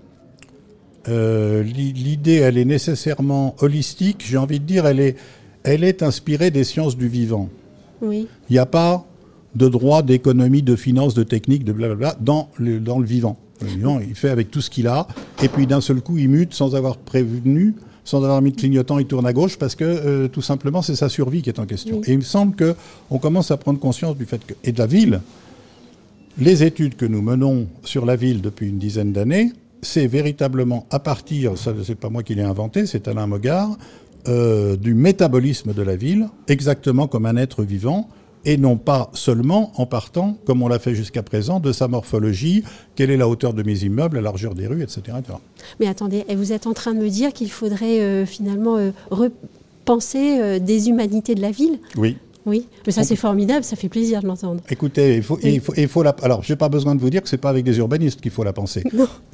euh, 1.08 1.64
l'idée, 1.64 2.36
elle 2.36 2.58
est 2.58 2.64
nécessairement 2.64 3.56
holistique. 3.58 4.24
J'ai 4.24 4.36
envie 4.36 4.60
de 4.60 4.64
dire, 4.64 4.86
elle 4.86 5.00
est, 5.00 5.16
elle 5.64 5.82
est 5.82 6.04
inspirée 6.04 6.52
des 6.52 6.62
sciences 6.62 6.96
du 6.96 7.08
vivant. 7.08 7.48
Oui. 8.02 8.28
Il 8.48 8.52
n'y 8.52 8.58
a 8.60 8.66
pas 8.66 9.07
de 9.58 9.68
droit, 9.68 10.02
d'économie, 10.02 10.62
de 10.62 10.76
finance, 10.76 11.14
de 11.14 11.24
technique, 11.24 11.64
de 11.64 11.72
blablabla 11.72 12.16
dans 12.20 12.48
le, 12.56 12.78
dans 12.78 12.98
le 12.98 13.06
vivant. 13.06 13.36
Le 13.60 13.66
vivant, 13.66 14.00
il 14.00 14.14
fait 14.14 14.30
avec 14.30 14.50
tout 14.50 14.60
ce 14.60 14.70
qu'il 14.70 14.86
a, 14.86 15.08
et 15.42 15.48
puis 15.48 15.66
d'un 15.66 15.80
seul 15.80 16.00
coup, 16.00 16.16
il 16.16 16.28
mute 16.28 16.54
sans 16.54 16.76
avoir 16.76 16.96
prévenu, 16.96 17.74
sans 18.04 18.22
avoir 18.22 18.40
mis 18.40 18.52
de 18.52 18.56
clignotant, 18.56 19.00
il 19.00 19.06
tourne 19.06 19.26
à 19.26 19.32
gauche 19.32 19.58
parce 19.58 19.74
que 19.74 19.84
euh, 19.84 20.28
tout 20.28 20.42
simplement, 20.42 20.80
c'est 20.80 20.94
sa 20.94 21.08
survie 21.08 21.42
qui 21.42 21.50
est 21.50 21.58
en 21.58 21.66
question. 21.66 22.00
Et 22.06 22.12
il 22.12 22.18
me 22.18 22.22
semble 22.22 22.54
que 22.54 22.74
on 23.10 23.18
commence 23.18 23.50
à 23.50 23.56
prendre 23.56 23.80
conscience 23.80 24.16
du 24.16 24.26
fait 24.26 24.40
que, 24.46 24.54
et 24.62 24.70
de 24.70 24.78
la 24.78 24.86
ville, 24.86 25.20
les 26.38 26.62
études 26.62 26.94
que 26.94 27.04
nous 27.04 27.20
menons 27.20 27.66
sur 27.82 28.06
la 28.06 28.14
ville 28.14 28.40
depuis 28.40 28.68
une 28.68 28.78
dizaine 28.78 29.12
d'années, 29.12 29.52
c'est 29.82 30.06
véritablement 30.06 30.86
à 30.90 31.00
partir, 31.00 31.58
ça 31.58 31.72
c'est 31.84 31.96
pas 31.96 32.10
moi 32.10 32.22
qui 32.22 32.34
l'ai 32.34 32.42
inventé, 32.42 32.86
c'est 32.86 33.08
Alain 33.08 33.26
Mogard, 33.26 33.76
euh, 34.28 34.76
du 34.76 34.94
métabolisme 34.94 35.72
de 35.72 35.82
la 35.82 35.96
ville, 35.96 36.28
exactement 36.46 37.08
comme 37.08 37.26
un 37.26 37.36
être 37.36 37.62
vivant, 37.62 38.08
et 38.48 38.56
non 38.56 38.78
pas 38.78 39.10
seulement 39.12 39.72
en 39.76 39.84
partant, 39.84 40.38
comme 40.46 40.62
on 40.62 40.68
l'a 40.68 40.78
fait 40.78 40.94
jusqu'à 40.94 41.22
présent, 41.22 41.60
de 41.60 41.70
sa 41.70 41.86
morphologie, 41.86 42.64
quelle 42.96 43.10
est 43.10 43.18
la 43.18 43.28
hauteur 43.28 43.52
de 43.52 43.62
mes 43.62 43.84
immeubles, 43.84 44.16
la 44.16 44.22
largeur 44.22 44.54
des 44.54 44.66
rues, 44.66 44.82
etc. 44.82 45.18
Mais 45.80 45.86
attendez, 45.86 46.24
vous 46.34 46.54
êtes 46.54 46.66
en 46.66 46.72
train 46.72 46.94
de 46.94 46.98
me 46.98 47.10
dire 47.10 47.34
qu'il 47.34 47.50
faudrait 47.50 48.00
euh, 48.00 48.24
finalement 48.24 48.78
euh, 48.78 48.92
repenser 49.10 50.60
des 50.60 50.88
humanités 50.88 51.34
de 51.34 51.42
la 51.42 51.50
ville? 51.50 51.78
Oui. 51.98 52.16
Oui, 52.48 52.66
mais 52.86 52.92
ça 52.92 53.04
c'est 53.04 53.14
formidable, 53.14 53.62
ça 53.62 53.76
fait 53.76 53.90
plaisir 53.90 54.22
de 54.22 54.26
l'entendre. 54.26 54.62
Écoutez, 54.70 55.16
il 55.16 55.22
faut, 55.22 55.38
il 55.42 55.60
faut, 55.60 55.74
il 55.76 55.86
faut 55.86 56.02
la. 56.02 56.16
Alors, 56.22 56.42
j'ai 56.42 56.56
pas 56.56 56.70
besoin 56.70 56.94
de 56.94 57.00
vous 57.00 57.10
dire 57.10 57.22
que 57.22 57.28
c'est 57.28 57.36
pas 57.36 57.50
avec 57.50 57.62
des 57.62 57.76
urbanistes 57.76 58.22
qu'il 58.22 58.30
faut 58.30 58.42
la 58.42 58.54
penser. 58.54 58.82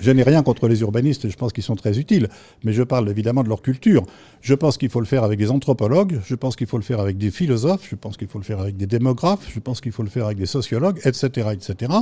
Je 0.01 0.11
n'ai 0.11 0.25
rien 0.25 0.43
contre 0.43 0.67
les 0.67 0.81
urbanistes, 0.81 1.29
je 1.29 1.37
pense 1.37 1.53
qu'ils 1.53 1.63
sont 1.63 1.77
très 1.77 1.97
utiles, 2.01 2.29
mais 2.65 2.73
je 2.73 2.83
parle 2.83 3.09
évidemment 3.09 3.45
de 3.45 3.49
leur 3.49 3.63
culture. 3.63 4.05
Je 4.41 4.53
pense 4.55 4.77
qu'il 4.77 4.89
faut 4.89 4.99
le 4.99 5.07
faire 5.07 5.23
avec 5.23 5.39
des 5.39 5.53
anthropologues, 5.53 6.21
je 6.27 6.35
pense 6.35 6.57
qu'il 6.57 6.67
faut 6.67 6.77
le 6.77 6.83
faire 6.83 6.99
avec 6.99 7.17
des 7.17 7.31
philosophes, 7.31 7.87
je 7.89 7.95
pense 7.95 8.17
qu'il 8.17 8.27
faut 8.27 8.39
le 8.39 8.45
faire 8.45 8.59
avec 8.59 8.77
des 8.77 8.87
démographes, 8.87 9.49
je 9.55 9.61
pense 9.61 9.81
qu'il 9.81 9.93
faut 9.93 10.03
le 10.03 10.11
faire 10.11 10.27
avec 10.27 10.39
des 10.39 10.47
sociologues, 10.47 10.99
etc., 11.05 11.51
etc. 11.53 11.93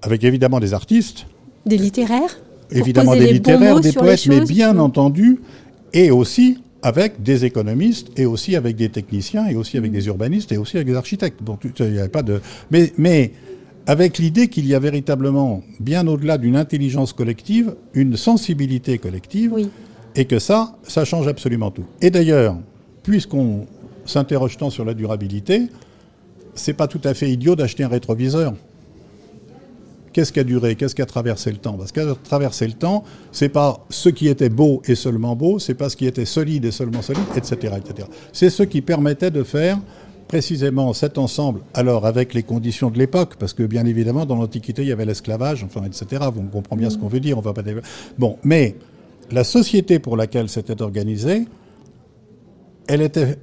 Avec 0.00 0.24
évidemment 0.24 0.60
des 0.60 0.72
artistes. 0.72 1.26
Des 1.66 1.76
littéraires? 1.76 2.40
Évidemment 2.70 3.14
des 3.14 3.30
littéraires, 3.34 3.80
des 3.80 3.92
poètes, 3.92 4.26
mais 4.28 4.40
bien 4.46 4.78
entendu, 4.78 5.42
et 5.92 6.10
aussi 6.10 6.56
avec 6.82 7.22
des 7.22 7.44
économistes 7.44 8.08
et 8.18 8.26
aussi 8.26 8.56
avec 8.56 8.76
des 8.76 8.88
techniciens 8.88 9.46
et 9.46 9.54
aussi 9.54 9.78
avec 9.78 9.92
des 9.92 10.06
urbanistes 10.06 10.52
et 10.52 10.56
aussi 10.56 10.76
avec 10.76 10.88
des 10.88 10.96
architectes. 10.96 11.42
Bon, 11.42 11.58
il 11.62 11.94
y 11.94 11.98
avait 11.98 12.08
pas 12.08 12.22
de, 12.22 12.40
mais, 12.70 12.92
mais 12.98 13.32
avec 13.86 14.18
l'idée 14.18 14.48
qu'il 14.48 14.66
y 14.66 14.74
a 14.74 14.78
véritablement, 14.78 15.62
bien 15.80 16.06
au-delà 16.06 16.38
d'une 16.38 16.56
intelligence 16.56 17.12
collective, 17.12 17.74
une 17.94 18.16
sensibilité 18.16 18.98
collective, 18.98 19.54
et 20.14 20.24
que 20.26 20.38
ça, 20.38 20.76
ça 20.82 21.04
change 21.04 21.26
absolument 21.26 21.70
tout. 21.70 21.84
Et 22.00 22.10
d'ailleurs, 22.10 22.56
puisqu'on 23.02 23.66
s'interroge 24.04 24.56
tant 24.56 24.70
sur 24.70 24.84
la 24.84 24.94
durabilité, 24.94 25.68
c'est 26.54 26.74
pas 26.74 26.86
tout 26.86 27.00
à 27.04 27.14
fait 27.14 27.30
idiot 27.30 27.56
d'acheter 27.56 27.82
un 27.84 27.88
rétroviseur. 27.88 28.54
Qu'est-ce 30.12 30.32
qui 30.32 30.40
a 30.40 30.44
duré? 30.44 30.76
Qu'est-ce 30.76 30.94
qui 30.94 31.02
a 31.02 31.06
traversé 31.06 31.50
le 31.50 31.56
temps? 31.56 31.74
Parce 31.74 31.92
qu'à 31.92 32.04
traversé 32.24 32.66
le 32.66 32.74
temps, 32.74 33.04
c'est 33.30 33.48
pas 33.48 33.84
ce 33.88 34.08
qui 34.08 34.28
était 34.28 34.50
beau 34.50 34.82
et 34.86 34.94
seulement 34.94 35.34
beau, 35.36 35.58
c'est 35.58 35.74
pas 35.74 35.88
ce 35.88 35.96
qui 35.96 36.06
était 36.06 36.24
solide 36.24 36.64
et 36.64 36.70
seulement 36.70 37.02
solide, 37.02 37.24
etc., 37.36 37.74
etc. 37.78 38.08
C'est 38.32 38.50
ce 38.50 38.62
qui 38.62 38.82
permettait 38.82 39.30
de 39.30 39.42
faire 39.42 39.78
précisément 40.28 40.94
cet 40.94 41.18
ensemble, 41.18 41.60
alors 41.74 42.06
avec 42.06 42.32
les 42.32 42.42
conditions 42.42 42.90
de 42.90 42.98
l'époque, 42.98 43.34
parce 43.38 43.52
que 43.52 43.64
bien 43.64 43.84
évidemment 43.84 44.24
dans 44.24 44.36
l'Antiquité 44.36 44.80
il 44.80 44.88
y 44.88 44.92
avait 44.92 45.04
l'esclavage, 45.04 45.62
enfin, 45.62 45.82
etc. 45.84 46.22
Vous 46.34 46.42
comprenez 46.44 46.80
bien 46.80 46.90
ce 46.90 46.96
qu'on 46.96 47.08
veut 47.08 47.20
dire. 47.20 47.36
On 47.36 47.42
va 47.42 47.52
pas 47.52 47.62
bon, 48.18 48.38
mais 48.42 48.76
la 49.30 49.44
société 49.44 49.98
pour 49.98 50.16
laquelle 50.16 50.48
c'était 50.48 50.80
organisé, 50.80 51.46
elle 52.86 53.02
était 53.02 53.36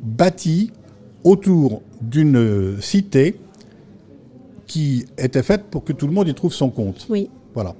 bâtie 0.00 0.70
autour 1.24 1.82
d'une 2.00 2.80
cité 2.80 3.36
qui 4.66 5.06
était 5.18 5.42
faite 5.42 5.64
pour 5.70 5.84
que 5.84 5.92
tout 5.92 6.06
le 6.06 6.12
monde 6.12 6.28
y 6.28 6.34
trouve 6.34 6.52
son 6.52 6.70
compte. 6.70 7.06
Oui. 7.08 7.30
Voilà. 7.54 7.74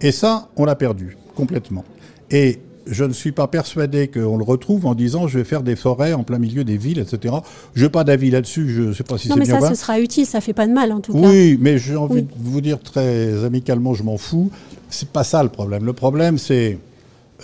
Et 0.00 0.12
ça, 0.12 0.48
on 0.56 0.64
l'a 0.64 0.76
perdu 0.76 1.16
complètement. 1.34 1.84
Et 2.30 2.60
je 2.86 3.04
ne 3.04 3.12
suis 3.12 3.32
pas 3.32 3.46
persuadé 3.46 4.08
qu'on 4.08 4.36
le 4.36 4.44
retrouve 4.44 4.86
en 4.86 4.94
disant 4.94 5.28
je 5.28 5.38
vais 5.38 5.44
faire 5.44 5.62
des 5.62 5.76
forêts 5.76 6.12
en 6.12 6.24
plein 6.24 6.38
milieu 6.38 6.64
des 6.64 6.76
villes, 6.76 6.98
etc. 6.98 7.34
Je 7.74 7.84
n'ai 7.84 7.90
pas 7.90 8.04
d'avis 8.04 8.30
là-dessus, 8.30 8.70
je 8.70 8.82
ne 8.82 8.92
sais 8.92 9.02
pas 9.02 9.18
si 9.18 9.28
c'est 9.28 9.34
bien. 9.34 9.44
Non, 9.44 9.60
mais 9.60 9.60
ça, 9.60 9.68
ce 9.68 9.74
sera 9.74 10.00
utile, 10.00 10.26
ça 10.26 10.40
fait 10.40 10.52
pas 10.54 10.66
de 10.66 10.72
mal 10.72 10.92
en 10.92 11.00
tout 11.00 11.12
cas. 11.12 11.28
Oui, 11.28 11.58
mais 11.60 11.78
j'ai 11.78 11.96
envie 11.96 12.22
de 12.22 12.28
vous 12.38 12.60
dire 12.60 12.80
très 12.80 13.44
amicalement, 13.44 13.94
je 13.94 14.02
m'en 14.02 14.16
fous. 14.16 14.50
C'est 14.88 15.08
pas 15.08 15.24
ça 15.24 15.42
le 15.42 15.50
problème. 15.50 15.84
Le 15.84 15.92
problème, 15.92 16.38
c'est. 16.38 16.78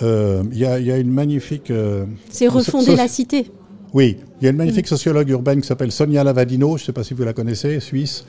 Euh, 0.02 0.42
il 0.50 0.58
y, 0.58 0.64
a 0.66 0.98
une 0.98 1.12
magnifique. 1.12 1.70
Euh, 1.70 2.04
c'est 2.30 2.48
refonder 2.48 2.96
la 2.96 3.06
cité. 3.06 3.50
Oui, 3.92 4.16
il 4.40 4.44
y 4.44 4.48
a 4.48 4.50
une 4.50 4.56
magnifique 4.56 4.88
sociologue 4.88 5.28
urbaine 5.28 5.60
qui 5.60 5.68
s'appelle 5.68 5.92
Sonia 5.92 6.24
Lavadino, 6.24 6.76
je 6.76 6.82
ne 6.82 6.86
sais 6.86 6.92
pas 6.92 7.04
si 7.04 7.14
vous 7.14 7.22
la 7.22 7.32
connaissez, 7.32 7.78
suisse, 7.78 8.24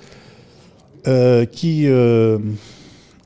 euh, 1.07 1.45
qui 1.45 1.87
euh, 1.87 2.39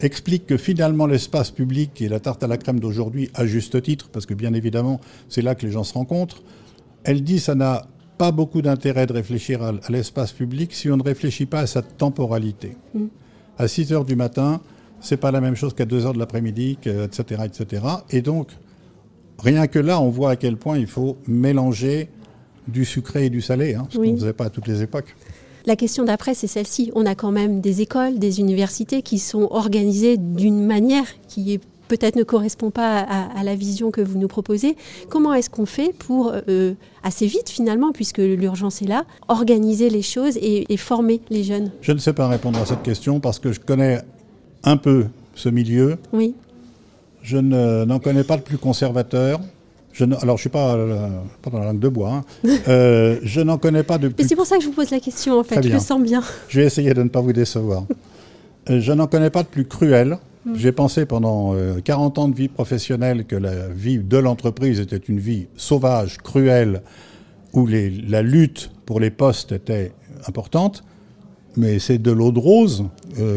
explique 0.02 0.46
que 0.46 0.58
finalement 0.58 1.08
l'espace 1.08 1.52
public 1.52 2.02
et 2.02 2.10
la 2.10 2.20
tarte 2.20 2.44
à 2.44 2.48
la 2.48 2.58
crème 2.58 2.80
d'aujourd'hui, 2.80 3.30
à 3.34 3.46
juste 3.46 3.82
titre, 3.82 4.10
parce 4.12 4.26
que 4.26 4.34
bien 4.34 4.54
évidemment 4.54 5.00
c'est 5.28 5.42
là 5.42 5.56
que 5.56 5.66
les 5.66 5.72
gens 5.72 5.84
se 5.84 5.94
rencontrent, 5.94 6.42
elle 7.04 7.24
dit 7.24 7.40
ça 7.40 7.56
n'a 7.56 7.88
pas 8.18 8.32
beaucoup 8.32 8.62
d'intérêt 8.62 9.08
de 9.08 9.14
réfléchir 9.14 9.64
à, 9.64 9.74
l'espace 9.90 10.34
public 10.34 10.74
si 10.74 10.90
on 10.92 10.98
ne 10.98 11.04
réfléchit 11.04 11.46
pas 11.46 11.62
à 11.62 11.68
sa 11.68 11.82
temporalité. 11.82 12.76
Mm. 12.94 13.06
À 13.58 13.68
6 13.68 13.94
heures 13.94 14.06
du 14.06 14.16
matin, 14.16 14.62
c'est 15.00 15.18
pas 15.18 15.32
la 15.32 15.40
même 15.40 15.56
chose 15.56 15.74
qu'à 15.74 15.86
2 15.86 16.06
heures 16.06 16.14
de 16.14 16.20
l'après-midi, 16.20 16.78
etc., 16.84 17.44
etc. 17.46 17.84
Et 18.10 18.22
donc, 18.22 18.50
rien 19.42 19.68
que 19.68 19.80
là, 19.80 20.02
on 20.02 20.10
voit 20.10 20.32
à 20.32 20.36
quel 20.36 20.58
point 20.58 20.78
il 20.78 20.88
faut 20.88 21.18
mélanger 21.28 22.10
du 22.68 22.86
sucré 22.86 23.28
et 23.28 23.30
du 23.30 23.42
salé, 23.42 23.76
hein, 23.76 23.88
ce 23.90 23.98
qu'on 23.98 24.12
ne 24.12 24.18
faisait 24.18 24.34
pas 24.34 24.46
à 24.46 24.50
toutes 24.50 24.68
les 24.68 24.82
époques. 24.82 25.16
La 25.70 25.76
question 25.76 26.04
d'après, 26.04 26.34
c'est 26.34 26.48
celle-ci. 26.48 26.92
On 26.96 27.06
a 27.06 27.14
quand 27.14 27.30
même 27.30 27.62
des 27.62 27.82
écoles, 27.82 28.18
des 28.18 28.40
universités 28.40 29.04
qui 29.04 29.20
sont 29.20 29.50
organisées 29.52 30.18
d'une 30.18 30.66
manière 30.66 31.06
qui 31.28 31.60
peut-être 31.88 32.16
ne 32.16 32.24
correspond 32.24 32.72
pas 32.72 33.02
à, 33.02 33.44
la 33.44 33.54
vision 33.54 33.92
que 33.92 34.02
vous 34.02 34.18
nous 34.18 34.28
proposez. 34.28 34.76
Comment 35.10 35.32
est-ce 35.36 35.52
qu'on 35.52 35.68
fait 35.68 35.94
pour, 35.94 36.34
euh, 36.48 36.74
assez 37.04 37.28
vite 37.28 37.52
finalement, 37.52 37.92
puisque 37.92 38.18
l'urgence 38.18 38.82
est 38.82 38.88
là, 38.88 39.04
organiser 39.28 39.92
les 39.92 40.02
choses 40.02 40.40
et, 40.42 40.66
former 40.78 41.22
les 41.30 41.44
jeunes? 41.44 41.72
Je 41.82 41.92
ne 41.92 42.00
sais 42.00 42.14
pas 42.14 42.28
répondre 42.28 42.58
à 42.58 42.66
cette 42.66 42.82
question 42.82 43.20
parce 43.20 43.38
que 43.38 43.52
je 43.52 43.60
connais 43.60 44.02
un 44.64 44.76
peu 44.76 45.06
ce 45.36 45.50
milieu. 45.50 46.00
Oui. 46.14 46.34
Je 47.22 47.38
n'en 47.38 48.00
connais 48.00 48.24
pas 48.24 48.38
le 48.38 48.42
plus 48.42 48.58
conservateur 48.58 49.40
alors, 50.02 50.22
je 50.22 50.32
ne 50.32 50.38
suis 50.38 50.50
pas, 50.50 50.76
euh, 50.76 51.10
pas, 51.42 51.50
dans 51.50 51.60
la 51.60 51.66
langue 51.66 51.80
de 51.80 51.90
bois. 51.90 52.24
Hein. 52.46 52.50
Euh, 52.68 53.20
je 53.24 53.42
n'en 53.42 53.58
connais 53.58 53.84
pas 53.84 53.98
depuis. 53.98 54.26
c'est 54.26 54.36
pour 54.36 54.46
ça 54.46 54.58
que 54.58 54.64
je 54.64 54.68
vous 54.68 54.74
pose 54.74 54.92
la 54.92 55.00
question, 55.00 55.40
en 55.40 55.44
fait. 55.44 55.62
Je 55.62 55.70
le 55.70 55.80
sens 55.80 56.02
bien. 56.02 56.24
Je 56.48 56.62
vais 56.62 56.66
essayer 56.66 56.94
de 56.94 57.04
ne 57.04 57.10
pas 57.10 57.22
vous 57.22 57.34
décevoir. 57.34 57.86
Euh, 58.70 58.80
je 58.80 58.92
n'en 58.92 59.08
connais 59.08 59.30
pas 59.30 59.44
de 59.44 59.48
plus 59.48 59.66
cruel. 59.66 60.18
Hmm. 60.46 60.56
J'ai 60.56 60.72
pensé 60.72 61.06
pendant 61.06 61.54
40 61.84 62.18
ans 62.18 62.28
de 62.30 62.36
vie 62.36 62.48
professionnelle 62.48 63.26
que 63.26 63.36
la 63.36 63.68
vie 63.68 63.98
de 63.98 64.18
l'entreprise 64.18 64.80
était 64.80 64.98
une 64.98 65.20
vie 65.20 65.48
sauvage, 65.58 66.18
cruelle, 66.18 66.82
où 67.54 67.68
les, 67.68 67.90
la 67.90 68.22
lutte 68.22 68.72
pour 68.86 69.00
les 69.00 69.10
postes 69.10 69.52
était 69.52 69.92
importante. 70.28 70.84
Mais 71.58 71.80
c'est 71.80 71.98
de 71.98 72.12
l'eau 72.12 72.32
de 72.32 72.40
rose 72.40 72.86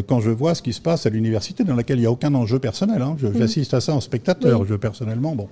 quand 0.07 0.21
je 0.21 0.31
vois 0.31 0.55
ce 0.55 0.63
qui 0.63 0.73
se 0.73 0.81
passe 0.81 1.07
à 1.07 1.11
l'université 1.11 1.65
dans 1.65 1.75
laquelle 1.75 1.97
il 1.97 2.03
n'y 2.03 2.07
a 2.07 2.11
aucun 2.11 2.33
enjeu 2.35 2.61
personnel. 2.61 3.03
Hein. 3.03 3.17
Hmm. 3.21 3.37
J'assiste 3.37 3.75
à 3.75 3.81
ça 3.81 3.95
en 3.95 4.01
spectateur, 4.01 4.65
je 4.65 4.75
personnellement. 4.77 5.35
Bon. 5.35 5.49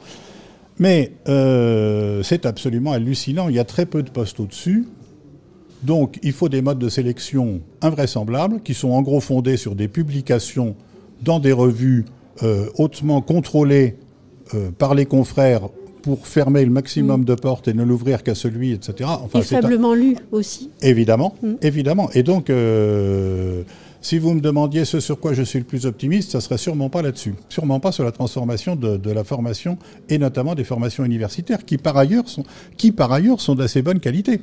Mais 0.80 1.12
euh, 1.28 2.22
c'est 2.24 2.46
absolument 2.46 2.92
hallucinant. 2.92 3.48
Il 3.50 3.54
y 3.54 3.58
a 3.60 3.64
très 3.64 3.86
peu 3.86 4.02
de 4.02 4.10
postes 4.10 4.40
au-dessus. 4.40 4.88
Donc 5.82 6.18
il 6.22 6.32
faut 6.32 6.48
des 6.48 6.62
modes 6.62 6.78
de 6.78 6.88
sélection 6.88 7.60
invraisemblables 7.82 8.60
qui 8.62 8.74
sont 8.74 8.90
en 8.90 9.02
gros 9.02 9.20
fondés 9.20 9.56
sur 9.56 9.74
des 9.74 9.88
publications 9.88 10.74
dans 11.22 11.38
des 11.38 11.52
revues 11.52 12.06
euh, 12.42 12.66
hautement 12.76 13.20
contrôlées 13.20 13.96
euh, 14.54 14.70
par 14.70 14.94
les 14.94 15.06
confrères 15.06 15.68
pour 16.02 16.26
fermer 16.26 16.64
le 16.64 16.70
maximum 16.70 17.22
mm. 17.22 17.24
de 17.26 17.34
portes 17.34 17.68
et 17.68 17.74
ne 17.74 17.82
l'ouvrir 17.82 18.22
qu'à 18.22 18.34
celui, 18.34 18.72
etc. 18.72 19.10
Enfin, 19.22 19.40
et 19.40 19.42
faiblement 19.42 19.92
lu 19.92 20.16
aussi. 20.32 20.70
Évidemment, 20.80 21.34
mm. 21.42 21.54
évidemment. 21.60 22.10
Et 22.14 22.22
donc, 22.22 22.50
si 24.02 24.18
vous 24.18 24.32
me 24.34 24.40
demandiez 24.40 24.84
ce 24.84 24.98
sur 24.98 25.20
quoi 25.20 25.34
je 25.34 25.42
suis 25.42 25.58
le 25.58 25.64
plus 25.64 25.84
optimiste, 25.84 26.32
ça 26.32 26.40
serait 26.40 26.58
sûrement 26.58 26.88
pas 26.88 27.02
là-dessus. 27.02 27.34
Sûrement 27.48 27.80
pas 27.80 27.92
sur 27.92 28.04
la 28.04 28.12
transformation 28.12 28.74
de, 28.74 29.10
la 29.10 29.24
formation 29.24 29.78
et 30.08 30.18
notamment 30.18 30.54
des 30.54 30.64
formations 30.64 31.04
universitaires 31.04 31.64
qui 31.64 31.76
par 31.76 31.96
ailleurs 31.96 32.28
sont, 32.28 32.44
qui 32.76 32.92
par 32.92 33.12
ailleurs 33.12 33.40
sont 33.40 33.54
d'assez 33.54 33.82
bonne 33.82 34.00
qualité. 34.00 34.40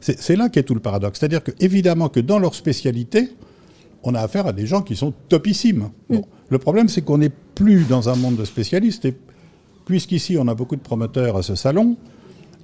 C'est 0.00 0.36
là 0.36 0.48
qu'est 0.48 0.62
tout 0.62 0.74
le 0.74 0.80
paradoxe. 0.80 1.18
C'est-à-dire 1.18 1.42
que 1.42 1.50
évidemment 1.58 2.08
que 2.08 2.20
dans 2.20 2.38
leur 2.38 2.54
spécialité, 2.54 3.30
on 4.04 4.14
a 4.14 4.20
affaire 4.20 4.46
à 4.46 4.52
des 4.52 4.66
gens 4.66 4.82
qui 4.82 4.94
sont 4.94 5.12
topissimes. 5.28 5.90
Mm. 6.10 6.18
Le 6.48 6.58
problème, 6.58 6.88
c'est 6.88 7.02
qu'on 7.02 7.18
n'est 7.18 7.32
plus 7.54 7.84
dans 7.84 8.08
un 8.08 8.14
monde 8.14 8.36
de 8.36 8.44
spécialistes. 8.44 9.04
Et 9.04 9.16
puisqu'ici, 9.84 10.36
on 10.38 10.46
a 10.46 10.54
beaucoup 10.54 10.76
de 10.76 10.80
promoteurs 10.80 11.36
à 11.36 11.42
ce 11.42 11.56
salon, 11.56 11.96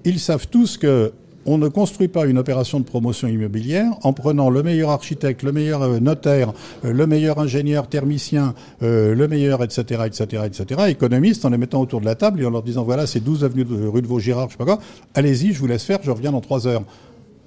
ils 0.04 0.20
savent 0.20 0.46
tous 0.48 0.76
que 0.76 1.12
on 1.46 1.58
ne 1.58 1.68
construit 1.68 2.08
pas 2.08 2.26
une 2.26 2.38
opération 2.38 2.78
de 2.78 2.84
promotion 2.84 3.28
immobilière 3.28 3.92
en 4.02 4.12
prenant 4.12 4.50
le 4.50 4.62
meilleur 4.62 4.90
architecte, 4.90 5.42
le 5.42 5.52
meilleur 5.52 5.82
euh, 5.82 6.00
notaire, 6.00 6.52
euh, 6.84 6.92
le 6.92 7.06
meilleur 7.06 7.38
ingénieur 7.38 7.88
thermicien, 7.88 8.54
euh, 8.82 9.14
le 9.14 9.28
meilleur, 9.28 9.62
etc., 9.62 10.02
etc., 10.06 10.44
etc., 10.46 10.82
économiste, 10.88 11.44
en 11.44 11.50
les 11.50 11.58
mettant 11.58 11.80
autour 11.80 12.00
de 12.00 12.04
la 12.04 12.14
table 12.14 12.40
et 12.40 12.46
en 12.46 12.50
leur 12.50 12.62
disant 12.62 12.84
voilà, 12.84 13.06
c'est 13.06 13.20
12 13.20 13.44
avenue 13.44 13.64
de 13.64 13.86
rue 13.86 14.02
de 14.02 14.06
Vaugirard, 14.06 14.48
je 14.48 14.52
sais 14.52 14.58
pas 14.58 14.64
quoi, 14.64 14.78
allez-y, 15.14 15.52
je 15.52 15.58
vous 15.58 15.66
laisse 15.66 15.84
faire, 15.84 15.98
je 16.02 16.10
reviens 16.10 16.32
dans 16.32 16.40
3 16.40 16.66
heures. 16.66 16.84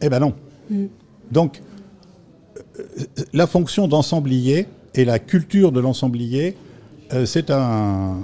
Eh 0.02 0.10
ben 0.10 0.20
non. 0.20 0.34
Mm. 0.70 0.86
Donc, 1.32 1.62
la 3.34 3.48
fonction 3.48 3.88
d'ensemblier 3.88 4.68
et 4.94 5.06
la 5.06 5.20
culture 5.20 5.72
de 5.72 5.80
l'ensemblier, 5.80 6.56
c'est 7.26 7.50
un, 7.50 8.18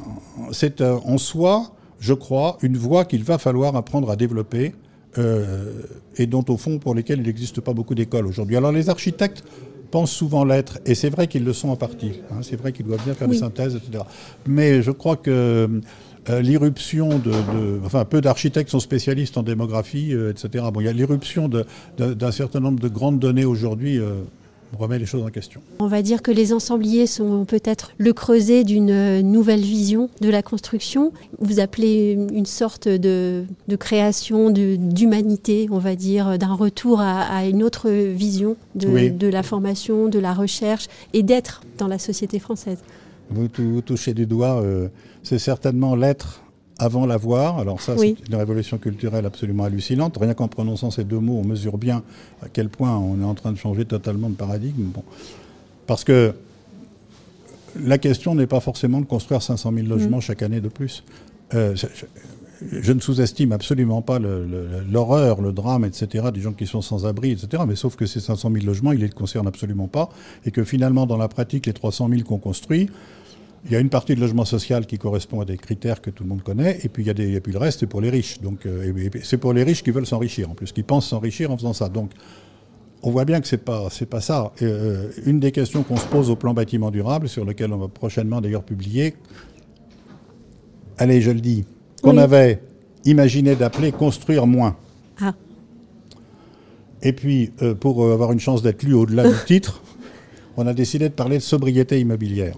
c'est 0.52 0.82
en 0.82 1.18
soi, 1.18 1.72
je 2.00 2.14
crois, 2.14 2.58
une 2.62 2.78
voie 2.78 3.06
qu'il 3.06 3.24
va 3.24 3.38
falloir 3.38 3.76
apprendre 3.76 4.12
à 4.12 4.16
développer 4.16 4.74
euh, 5.18 5.84
et 6.18 6.26
dont 6.26 6.46
au 6.48 6.58
fond 6.58 6.80
pour 6.80 6.96
lesquels 6.96 7.20
il 7.20 7.26
n'existe 7.26 7.62
pas 7.62 7.74
beaucoup 7.74 7.96
d'écoles 7.96 8.28
aujourd'hui. 8.28 8.56
Alors 8.58 8.72
les 8.72 8.90
architectes 8.90 9.44
pensent 9.92 10.12
souvent 10.12 10.46
l'être, 10.46 10.80
et 10.86 10.96
c'est 10.96 11.10
vrai 11.10 11.28
qu'ils 11.28 11.44
le 11.44 11.52
sont 11.52 11.70
en 11.70 11.76
partie. 11.76 12.22
Hein. 12.32 12.40
c'est 12.44 12.56
vrai 12.56 12.72
qu'ils 12.72 12.86
doivent 12.86 13.04
bien 13.04 13.14
faire 13.14 13.28
des 13.28 13.38
synthèses, 13.38 13.76
etc. 13.76 14.06
Mais 14.48 14.82
je 14.82 14.92
crois 14.92 15.18
que 15.18 15.82
euh, 16.30 16.42
l'irruption 16.42 17.20
de, 17.20 17.32
Enfin, 17.84 18.06
peu 18.06 18.22
d'architectes 18.22 18.70
sont 18.70 18.80
spécialistes 18.80 19.38
en 19.38 19.44
démographie, 19.44 20.14
euh, 20.14 20.32
etc. 20.32 20.66
Bon, 20.74 20.80
il 20.80 20.86
y 20.86 20.88
a 20.88 20.94
l'irruption 20.94 21.50
d'un 21.98 22.32
certain 22.32 22.62
nombre 22.62 22.80
de 22.80 22.88
grandes 22.88 23.20
données 23.20 23.46
aujourd'hui 23.46 24.00
remet 24.78 25.00
les 25.00 25.06
choses 25.06 25.24
en 25.24 25.30
question. 25.30 25.62
On 25.80 25.88
va 25.88 26.02
dire 26.02 26.22
que 26.22 26.32
les 26.32 26.54
ensembliers 26.54 27.08
sont 27.08 27.46
peut-être 27.46 27.92
le 27.98 28.14
creuset 28.14 28.64
d'une 28.64 29.22
nouvelle 29.22 29.62
vision 29.62 30.10
de 30.22 30.30
la 30.30 30.42
construction. 30.42 31.12
Vous 31.40 31.60
appelez 31.60 32.14
une 32.34 32.46
sorte 32.46 32.88
de, 32.88 33.46
création 33.80 34.50
d'humanité, 34.50 35.68
on 35.72 35.80
va 35.80 35.96
dire, 35.96 36.38
d'un 36.38 36.54
retour 36.54 37.02
à, 37.02 37.46
une 37.46 37.64
autre 37.64 37.90
vision 37.90 38.56
de, 38.76 39.10
de, 39.10 39.28
la 39.28 39.44
formation, 39.44 40.08
de 40.08 40.20
la 40.20 40.34
recherche 40.34 40.88
et 41.14 41.24
d'être 41.24 41.62
dans 41.78 41.88
la 41.88 42.00
société 42.00 42.40
française. 42.40 42.80
Vous, 43.30 43.48
touchez 43.82 44.14
du 44.14 44.26
doigt, 44.26 44.62
euh, 44.62 44.90
c'est 45.24 45.40
certainement 45.40 45.96
l'être 45.96 46.44
avant 46.82 47.06
l'avoir. 47.06 47.60
Alors 47.60 47.80
ça, 47.80 47.96
c'est 47.96 48.16
une 48.28 48.36
révolution 48.36 48.80
culturelle 48.80 49.28
absolument 49.28 49.66
hallucinante. 49.66 50.18
Rien 50.20 50.34
qu'en 50.34 50.48
prononçant 50.48 50.90
ces 50.90 51.04
deux 51.04 51.20
mots, 51.20 51.40
on 51.44 51.48
mesure 51.48 51.78
bien 51.78 52.02
à 52.44 52.50
quel 52.52 52.70
point 52.70 52.98
on 52.98 53.22
est 53.22 53.24
en 53.24 53.36
train 53.36 53.52
de 53.52 53.58
changer 53.58 53.86
totalement 53.86 54.30
de 54.30 54.36
paradigme. 54.36 54.86
Bon. 54.86 55.04
Parce 55.86 56.04
que 56.04 56.34
la 57.80 58.00
question 58.00 58.34
n'est 58.34 58.48
pas 58.48 58.60
forcément 58.60 59.00
de 59.00 59.06
construire 59.06 59.44
500 59.44 59.72
000 59.74 59.88
logements 59.88 60.18
mm. 60.18 60.22
chaque 60.22 60.42
année 60.42 60.60
de 60.60 60.70
plus. 60.70 61.04
Euh, 61.54 61.76
je, 62.72 62.94
ne 62.94 63.00
sous-estime 63.00 63.52
absolument 63.52 64.02
pas 64.02 64.18
l'horreur, 64.18 65.42
le, 65.42 65.52
drame, 65.52 65.86
etc., 65.86 66.30
des 66.34 66.42
gens 66.42 66.54
qui 66.54 66.66
sont 66.66 66.82
sans 66.82 67.06
abri, 67.06 67.32
etc. 67.32 67.64
Mais 67.68 67.76
sauf 67.76 67.96
que 67.96 68.08
ces 68.08 68.20
500 68.20 68.52
000 68.54 68.66
logements, 68.66 68.92
ils 68.92 69.00
ne 69.00 69.06
les 69.06 69.10
concernent 69.12 69.48
absolument 69.48 69.88
pas. 69.88 70.10
Et 70.46 70.52
que 70.52 70.64
finalement, 70.64 71.06
dans 71.06 71.18
la 71.18 71.28
pratique, 71.28 71.68
les 71.68 71.74
300 71.74 72.10
000 72.10 72.24
qu'on 72.24 72.40
construit, 72.40 72.90
il 73.66 73.72
y 73.72 73.76
a 73.76 73.80
une 73.80 73.90
partie 73.90 74.16
de 74.16 74.20
logement 74.20 74.46
social 74.46 74.86
qui 74.86 74.98
correspond 74.98 75.42
à 75.42 75.46
des 75.46 75.58
critères 75.58 76.02
que 76.02 76.10
tout 76.10 76.24
le 76.24 76.30
monde 76.30 76.42
connaît, 76.42 76.80
et 76.84 76.90
puis 76.90 77.04
il 77.04 77.08
y 77.08 77.10
a, 77.10 77.14
des, 77.14 77.40
puis 77.42 77.54
le 77.54 77.60
reste, 77.60 77.82
c'est 77.82 77.88
pour 77.88 78.02
les 78.02 78.10
riches. 78.10 78.42
Donc, 78.42 78.66
euh, 78.66 79.10
c'est 79.24 79.38
pour 79.38 79.54
les 79.54 79.64
riches 79.64 79.84
qui 79.84 79.92
veulent 79.92 80.08
s'enrichir, 80.08 80.50
en 80.50 80.56
plus, 80.56 80.72
qui 80.72 80.84
pensent 80.84 81.08
s'enrichir 81.08 81.52
en 81.52 81.58
faisant 81.58 81.74
ça. 81.74 81.88
Donc, 81.88 82.12
on 83.04 83.12
voit 83.12 83.26
bien 83.26 83.40
que 83.40 83.48
c'est 83.48 83.64
pas, 83.64 83.88
c'est 83.92 84.08
pas 84.08 84.22
ça. 84.22 84.52
Euh, 84.62 85.10
une 85.26 85.40
des 85.40 85.52
questions 85.52 85.84
qu'on 85.84 85.98
se 85.98 86.08
pose 86.08 86.30
au 86.30 86.36
plan 86.36 86.54
bâtiment 86.54 86.90
durable, 86.90 87.30
sur 87.30 87.46
lequel 87.46 87.72
on 87.72 87.78
va 87.78 87.88
prochainement 87.88 88.42
d'ailleurs 88.42 88.64
publier, 88.64 89.16
allez, 90.98 91.22
je 91.22 91.32
le 91.32 91.42
dis, 91.42 91.66
qu'on 92.02 92.18
avait 92.18 92.62
imaginé 93.06 93.56
d'appeler 93.56 93.92
construire 93.92 94.48
moins. 94.48 94.76
Ah. 95.22 95.34
Et 97.04 97.14
puis, 97.14 97.52
euh, 97.62 97.76
pour 97.76 98.12
avoir 98.12 98.32
une 98.32 98.40
chance 98.40 98.64
d'être 98.64 98.82
lu 98.82 98.96
au-delà 98.96 99.30
du 99.30 99.36
titre, 99.46 99.84
on 100.58 100.66
a 100.66 100.74
décidé 100.74 101.10
de 101.10 101.14
parler 101.14 101.38
de 101.38 101.44
sobriété 101.44 102.00
immobilière. 102.00 102.56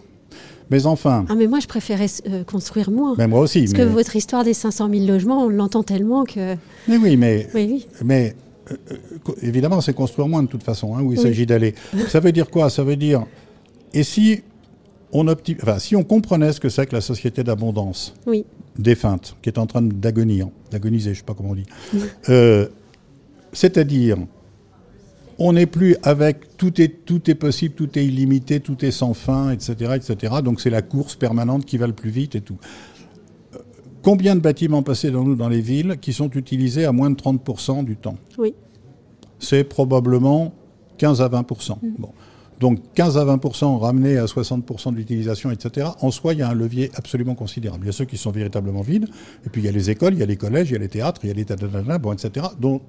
Mais 0.70 0.86
enfin. 0.86 1.26
Ah, 1.30 1.36
mais 1.36 1.48
moi, 1.48 1.60
je 1.60 1.68
préférais 1.68 2.08
euh, 2.28 2.44
construire 2.44 2.92
moins. 2.92 3.16
Mais 3.18 3.28
moi 3.28 3.42
aussi. 3.42 3.62
Parce 3.62 3.74
que 3.74 3.82
votre 3.84 4.16
histoire 4.16 4.44
des 4.44 4.54
500 4.54 4.90
000 4.90 5.06
logements, 5.06 5.44
on 5.46 5.50
l'entend 5.50 5.84
tellement 5.84 6.24
que. 6.24 6.56
Mais 6.88 6.98
oui, 6.98 7.18
mais. 7.18 7.48
Oui, 7.54 7.86
Mais 8.04 8.36
euh, 8.72 8.76
euh, 8.92 9.34
évidemment, 9.42 9.82
c'est 9.82 9.94
construire 9.94 10.28
moins 10.28 10.44
de 10.44 10.48
toute 10.48 10.64
façon, 10.64 10.96
hein, 10.96 11.02
où 11.02 11.14
il 11.14 11.20
s'agit 11.20 11.46
d'aller. 11.46 11.76
Ça 12.08 12.20
veut 12.20 12.32
dire 12.32 12.50
quoi? 12.50 12.70
Ça 12.70 12.84
veut 12.84 12.96
dire. 12.96 13.26
Et 13.94 14.04
si 14.04 14.42
on, 15.12 15.28
enfin, 15.28 15.80
si 15.80 15.96
on 15.96 16.04
comprenait 16.04 16.54
ce 16.54 16.60
que 16.60 16.70
c'est 16.70 16.88
que 16.88 16.96
la 16.96 17.02
société 17.02 17.44
d'abondance 17.44 18.16
oui. 18.26 18.46
défunte, 18.78 19.36
qui 19.42 19.50
est 19.50 19.60
en 19.60 19.68
train 19.68 19.84
d'agonir, 19.84 20.48
d'agoniser, 20.72 21.06
je 21.06 21.10
ne 21.10 21.16
sais 21.18 21.24
pas 21.24 21.36
comment 21.36 21.52
on 21.52 21.56
dit, 21.56 21.66
c'est-à-dire 23.54 24.18
on 25.40 25.54
n'est 25.54 25.66
plus 25.66 25.96
avec 26.04 26.58
tout 26.58 26.82
est, 26.82 27.06
tout 27.06 27.30
est 27.30 27.36
possible, 27.36 27.76
tout 27.76 27.98
est 27.98 28.06
illimité, 28.06 28.60
tout 28.60 28.84
est 28.86 28.92
sans 28.92 29.14
fin, 29.14 29.52
etc. 29.52 29.94
etc. 29.96 30.36
Donc 30.44 30.62
c'est 30.62 30.70
la 30.70 30.82
course 30.82 31.16
permanente 31.16 31.66
qui 31.66 31.78
va 31.78 31.88
le 31.88 31.94
plus 31.94 32.10
vite 32.10 32.36
et 32.36 32.42
tout. 32.42 32.58
Euh, 33.56 33.60
combien 34.02 34.36
de 34.36 34.42
bâtiments 34.42 34.84
passés 34.84 35.12
dans 35.12 35.24
nous 35.24 35.36
dans 35.36 35.50
les 35.50 35.62
villes 35.62 35.98
qui 36.02 36.14
sont 36.14 36.30
utilisés 36.32 36.86
à 36.86 36.92
moins 36.92 37.10
de 37.10 37.16
30% 37.16 37.84
du 37.84 37.96
temps? 37.96 38.18
Oui. 38.38 38.54
C'est 39.40 39.64
probablement 39.64 40.54
15 40.98 41.22
à 41.22 41.30
20%. 41.30 41.78
Mm. 41.82 41.96
Bon. 42.00 42.10
Donc 42.60 42.80
15 42.94 43.18
à 43.18 43.26
20% 43.26 43.80
ramenés 43.80 44.18
à 44.18 44.26
60% 44.26 44.94
d'utilisation, 44.94 45.52
etc. 45.52 45.88
En 46.02 46.12
soi, 46.12 46.34
il 46.34 46.40
y 46.40 46.42
a 46.44 46.50
un 46.50 46.54
levier 46.54 46.92
absolument 46.96 47.36
considérable. 47.36 47.84
Il 47.84 47.88
y 47.88 47.90
a 47.90 47.94
ceux 47.94 48.06
qui 48.06 48.16
sont 48.16 48.32
véritablement 48.32 48.82
vides, 48.82 49.10
et 49.46 49.50
puis 49.50 49.62
il 49.62 49.66
y 49.66 49.68
a 49.68 49.72
les 49.72 49.90
écoles, 49.90 50.14
il 50.14 50.20
y 50.20 50.24
a 50.24 50.26
les 50.26 50.38
collèges, 50.38 50.70
il 50.70 50.74
y 50.74 50.76
a 50.78 50.80
les 50.80 50.88
théâtres, 50.88 51.20
il 51.24 51.28
y 51.28 51.32
a 51.32 51.34
les 51.34 52.00
bon, 52.00 52.14
etc. 52.14 52.46
Donc 52.62 52.82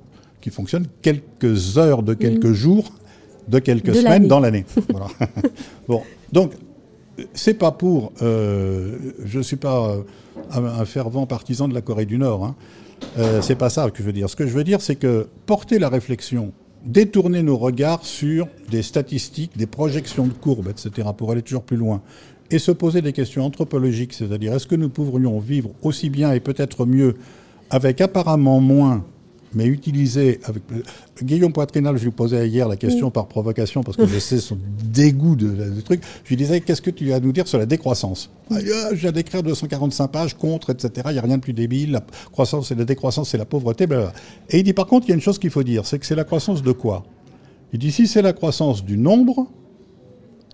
qui 0.45 0.51
fonctionne 0.51 0.87
quelques 1.01 1.79
heures 1.79 2.03
de 2.03 2.13
quelques 2.13 2.53
jours 2.53 2.93
de 3.49 3.59
quelques 3.59 3.95
semaines 3.95 4.29
dans 4.29 4.41
l'année. 4.41 4.67
bon, 5.89 6.03
donc 6.33 6.53
c'est 7.33 7.55
pas 7.55 7.73
pour. 7.73 8.13
Euh, 8.21 8.99
je 9.25 9.41
suis 9.41 9.57
pas 9.57 9.89
euh, 9.89 10.03
un, 10.53 10.85
fervent 10.85 11.25
partisan 11.25 11.67
de 11.67 11.73
la 11.73 11.81
Corée 11.81 12.05
du 12.05 12.19
Nord. 12.19 12.45
Hein. 12.45 12.57
Euh, 13.19 13.41
c'est 13.41 13.55
pas 13.55 13.71
ça 13.71 13.89
que 13.91 13.99
je 13.99 14.03
veux 14.03 14.13
dire. 14.13 14.29
Ce 14.29 14.37
que 14.37 14.47
je 14.47 14.53
veux 14.53 14.65
dire, 14.65 14.83
c'est 14.83 14.97
que 14.97 15.29
porter 15.47 15.79
la 15.79 15.89
réflexion, 15.89 16.53
détourner 16.85 17.43
nos 17.43 17.57
regards 17.57 18.05
sur 18.05 18.47
des 18.71 18.83
statistiques, 18.83 19.57
des 19.57 19.67
projections 19.67 20.27
de 20.27 20.35
courbes, 20.35 20.69
etc., 20.69 21.09
pour 21.17 21.33
aller 21.33 21.41
toujours 21.41 21.65
plus 21.65 21.79
loin, 21.79 22.03
et 22.51 22.59
se 22.59 22.71
poser 22.71 23.01
des 23.01 23.15
questions 23.15 23.47
anthropologiques, 23.47 24.13
c'est-à-dire 24.13 24.53
est-ce 24.53 24.67
que 24.67 24.77
nous 24.77 24.91
pourrions 24.91 25.39
vivre 25.39 25.71
aussi 25.83 26.11
bien 26.11 26.33
et 26.33 26.41
peut-être 26.41 26.85
mieux 26.85 27.15
avec 27.71 28.03
apparemment 28.03 28.61
moins 28.61 29.05
mais 29.55 29.67
utilisé 29.67 30.41
avec. 30.45 30.63
Guillaume 31.23 31.53
Poitrinal, 31.53 31.97
je 31.97 32.05
lui 32.05 32.11
posais 32.11 32.49
hier 32.49 32.69
la 32.69 32.77
question 32.77 33.11
par 33.11 33.27
provocation, 33.27 33.83
parce 33.83 33.97
que 33.97 34.07
je 34.07 34.19
sais 34.19 34.39
son 34.39 34.59
dégoût 34.85 35.37
de, 35.37 35.71
du 35.71 35.83
truc. 35.83 36.03
Je 36.25 36.31
lui 36.31 36.37
disais 36.37 36.61
Qu'est-ce 36.61 36.83
que 36.83 36.91
tu 36.91 37.13
as 37.13 37.17
à 37.17 37.21
nous 37.21 37.33
dire 37.33 37.47
sur 37.47 37.59
la 37.59 37.67
décroissance? 37.67 38.31
Ah, 38.51 38.59
Je 38.61 38.95
viens 38.95 39.13
d'écrire 39.13 39.43
245 39.43 40.09
pages 40.09 40.35
contre, 40.35 40.71
etc. 40.71 40.91
Il 41.11 41.13
n'y 41.13 41.19
a 41.19 41.23
rien 41.23 41.37
de 41.37 41.43
plus 41.43 41.53
débile. 41.53 41.93
La 41.93 42.05
croissance 42.33 42.71
et 42.71 42.75
la 42.75 42.85
décroissance, 42.85 43.31
c'est 43.31 43.39
la 43.39 43.45
pauvreté. 43.45 43.87
Et 44.51 44.59
il 44.59 44.65
dit 44.65 44.73
Par 44.73 44.87
contre, 44.87 45.07
il 45.07 45.11
y 45.11 45.13
a 45.13 45.17
une 45.17 45.21
chose 45.21 45.39
qu'il 45.39 45.51
faut 45.51 45.63
dire 45.63 45.87
c'est 45.87 45.99
que 45.99 46.07
c'est 46.07 46.15
la 46.15 46.25
croissance 46.25 46.63
de 46.63 46.73
quoi? 46.73 47.05
Il 47.73 47.79
dit 47.79 47.93
Si 47.93 48.07
c'est 48.07 48.23
la 48.23 48.33
croissance 48.33 48.85
du 48.85 48.97
nombre, 48.97 49.47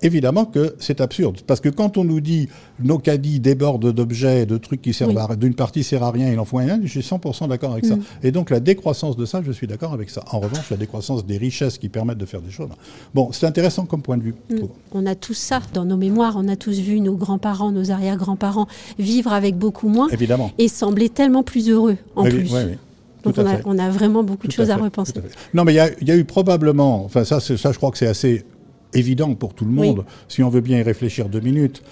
évidemment 0.03 0.45
que 0.45 0.75
c'est 0.79 1.01
absurde. 1.01 1.41
Parce 1.47 1.61
que 1.61 1.69
quand 1.69 1.97
on 1.97 2.05
nous 2.05 2.21
dit 2.21 2.49
nos 2.83 2.99
caddies 2.99 3.41
débordent 3.41 3.93
d'objets, 3.93 4.47
de 4.47 4.57
trucs 4.57 4.83
qui 4.83 4.95
servent 4.95 5.17
à 5.19 5.37
d'une 5.37 5.55
partie 5.55 5.85
sert 5.85 6.03
à 6.03 6.11
rien, 6.11 6.33
il 6.33 6.39
en 6.39 6.45
faut 6.45 6.57
rien, 6.57 6.81
je 6.83 6.89
suis 6.89 7.01
100% 7.01 7.49
d'accord 7.49 7.73
avec 7.73 7.87
ça. 7.87 7.97
Mm. 7.97 8.03
Et 8.23 8.33
donc 8.33 8.51
la 8.51 8.61
décroissance 8.61 9.17
de 9.17 9.25
ça, 9.25 9.43
je 9.45 9.53
suis 9.53 9.67
d'accord 9.67 9.93
avec 9.93 10.11
ça. 10.11 10.25
En 10.31 10.41
revanche, 10.41 10.71
la 10.71 10.77
décroissance 10.77 11.25
des 11.25 11.37
richesses 11.37 11.79
qui 11.79 11.89
permettent 11.89 12.19
de 12.19 12.27
faire 12.27 12.41
des 12.41 12.51
choses. 12.51 12.69
Bon, 13.15 13.31
c'est 13.33 13.47
intéressant 13.47 13.87
comme 13.87 14.03
point 14.03 14.17
de 14.17 14.23
vue. 14.23 14.35
Mm. 14.51 14.57
On 14.93 15.07
a 15.07 15.15
tous 15.15 15.35
ça 15.35 15.61
dans 15.75 15.85
nos 15.85 15.97
mémoires, 15.97 16.35
on 16.37 16.49
a 16.49 16.57
tous 16.57 16.79
vu 16.79 17.01
nos 17.01 17.15
grands-parents, 17.15 17.71
nos 17.71 17.91
arrière-grands-parents 17.91 18.67
vivre 18.99 19.33
avec 19.33 19.57
beaucoup 19.57 19.89
moins. 19.89 20.09
Évidemment. 20.09 20.53
Et 20.59 20.69
sembler 20.69 21.09
tellement 21.09 21.43
plus 21.43 21.69
heureux 21.69 21.97
en 22.17 22.25
plus. 22.25 22.53
Oui, 22.53 22.61
oui. 22.67 22.77
Donc 23.23 23.35
on 23.37 23.47
a, 23.47 23.57
on 23.67 23.79
a, 23.79 23.91
vraiment 23.91 24.23
beaucoup 24.23 24.47
de 24.47 24.53
choses 24.53 24.71
à, 24.71 24.77
repenser. 24.77 25.13
non, 25.53 25.65
mais 25.65 25.75
il 25.75 26.09
y, 26.09 26.11
a 26.11 26.17
eu 26.17 26.25
probablement, 26.25 27.05
enfin 27.05 27.25
ça, 27.25 27.39
ça 27.39 27.55
je 27.71 27.77
crois 27.77 27.91
que 27.91 27.99
c'est 27.99 28.07
assez 28.07 28.47
évident 28.95 29.35
pour 29.35 29.55
tout 29.55 29.65
le 29.65 29.73
monde, 29.73 30.05
si 30.29 30.43
on 30.43 30.49
veut 30.49 30.61
bien 30.61 30.79
y 30.79 30.83
réfléchir 30.83 31.29
deux 31.29 31.41
minutes, 31.41 31.83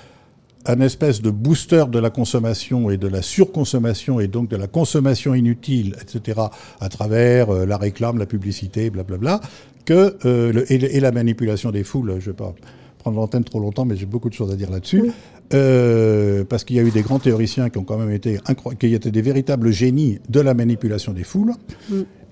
un 0.68 0.80
espèce 0.80 1.22
de 1.22 1.30
booster 1.30 1.84
de 1.90 1.98
la 1.98 2.10
consommation 2.10 2.90
et 2.90 2.96
de 2.96 3.08
la 3.08 3.22
surconsommation 3.22 4.20
et 4.20 4.28
donc 4.28 4.48
de 4.48 4.56
la 4.56 4.66
consommation 4.66 5.34
inutile, 5.34 5.96
etc., 6.00 6.40
à 6.80 6.88
travers 6.88 7.50
euh, 7.50 7.66
la 7.66 7.78
réclame, 7.78 8.18
la 8.18 8.26
publicité, 8.26 8.90
blablabla, 8.90 9.40
que, 9.84 10.16
euh, 10.26 10.64
et, 10.68 11.00
la 11.00 11.12
manipulation 11.12 11.70
des 11.70 11.84
foules, 11.84 12.16
je 12.18 12.28
ne 12.28 12.32
vais 12.32 12.36
pas 12.36 12.54
prendre 12.98 13.16
l'antenne 13.16 13.44
trop 13.44 13.60
longtemps, 13.60 13.86
mais 13.86 13.96
j'ai 13.96 14.06
beaucoup 14.06 14.28
de 14.28 14.34
choses 14.34 14.52
à 14.52 14.56
dire 14.56 14.70
là-dessus, 14.70 15.10
euh, 15.54 16.44
parce 16.44 16.64
qu'il 16.64 16.76
y 16.76 16.80
a 16.80 16.82
eu 16.82 16.90
des 16.90 17.02
grands 17.02 17.20
théoriciens 17.20 17.70
qui 17.70 17.78
ont 17.78 17.84
quand 17.84 17.96
même 17.96 18.12
été, 18.12 18.38
qui 18.78 18.92
étaient 18.92 19.10
des 19.10 19.22
véritables 19.22 19.70
génies 19.70 20.18
de 20.28 20.40
la 20.40 20.52
manipulation 20.52 21.12
des 21.14 21.24
foules, 21.24 21.54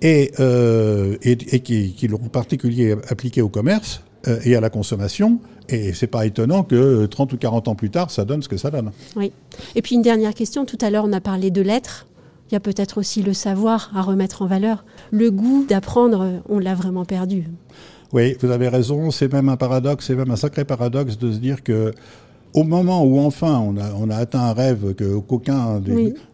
et, 0.03 0.33
et, 1.23 1.61
qui, 1.61 1.95
qui 1.95 2.09
l'ont 2.09 2.21
en 2.23 2.29
particulier 2.29 2.95
appliqué 3.09 3.41
au 3.41 3.49
commerce, 3.49 4.03
et 4.45 4.57
à 4.57 4.61
la 4.61 4.71
consommation. 4.71 5.39
Et 5.69 5.93
c'est 5.93 6.07
pas 6.07 6.27
étonnant 6.27 6.63
que 6.63 7.07
30 7.07 7.33
ou 7.33 7.37
40 7.37 7.69
ans 7.69 7.75
plus 7.75 7.91
tard, 7.91 8.11
ça 8.11 8.25
donne 8.25 8.43
ce 8.43 8.49
que 8.49 8.57
ça 8.57 8.71
donne. 8.71 8.93
Oui. 9.17 9.33
Et 9.75 9.83
puis 9.83 9.97
une 9.97 10.03
dernière 10.03 10.35
question. 10.35 10.65
Tout 10.65 10.79
à 10.81 10.91
l'heure, 10.91 11.05
on 11.07 11.13
a 11.13 11.21
parlé 11.21 11.51
de 11.51 11.61
l'être. 11.61 12.07
Il 12.51 12.55
y 12.55 12.57
a 12.57 12.61
peut-être 12.61 12.99
aussi 12.99 13.23
le 13.23 13.33
savoir 13.33 13.91
à 13.97 14.03
remettre 14.03 14.43
en 14.43 14.47
valeur. 14.47 14.85
Le 15.11 15.31
goût 15.33 15.67
d'apprendre, 15.69 16.41
on 16.49 16.61
l'a 16.61 16.75
vraiment 16.75 17.05
perdu. 17.05 17.49
Oui, 18.13 18.37
vous 18.41 18.51
avez 18.51 18.69
raison. 18.69 19.11
C'est 19.11 19.33
même 19.33 19.49
un 19.49 19.57
paradoxe, 19.57 20.07
c'est 20.07 20.15
même 20.15 20.31
un 20.31 20.37
sacré 20.37 20.65
paradoxe 20.65 21.19
de 21.19 21.33
se 21.33 21.39
dire 21.39 21.65
que 21.65 21.93
au 22.57 22.65
moment 22.65 23.05
où 23.05 23.21
enfin 23.21 23.59
on 23.61 23.77
a, 23.77 23.93
on 24.01 24.09
a 24.09 24.17
atteint 24.17 24.41
un 24.41 24.55
rêve 24.55 24.95
que 24.95 25.19
qu'aucun 25.19 25.79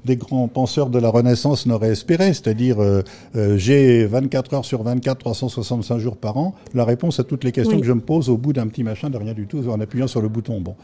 des, 0.05 0.17
grands 0.17 0.47
penseurs 0.47 0.89
de 0.89 0.99
la 1.01 1.09
Renaissance 1.09 1.67
n'aurait 1.67 1.91
espéré, 1.91 2.29
c'est-à-dire 2.29 2.81
euh, 2.81 3.03
euh, 3.35 3.59
j'ai 3.59 4.07
24 4.07 4.55
heures 4.55 4.65
sur 4.65 4.85
24, 4.85 5.19
365 5.19 5.99
jours 5.99 6.17
par 6.17 6.37
an, 6.37 6.55
la 6.75 6.85
réponse 6.85 7.19
à 7.19 7.25
toutes 7.25 7.43
les 7.43 7.51
questions 7.51 7.79
que 7.79 7.87
je 7.87 7.93
me 7.93 8.01
pose 8.01 8.31
au 8.31 8.37
bout 8.37 8.53
d'un 8.53 8.69
petit 8.69 8.85
machin 8.85 9.11
de 9.11 9.19
rien 9.19 9.35
du 9.35 9.47
tout 9.47 9.69
en 9.69 9.81
appuyant 9.81 10.07
sur 10.07 10.23
le 10.23 10.29
bouton. 10.29 10.61
Bon 10.61 10.77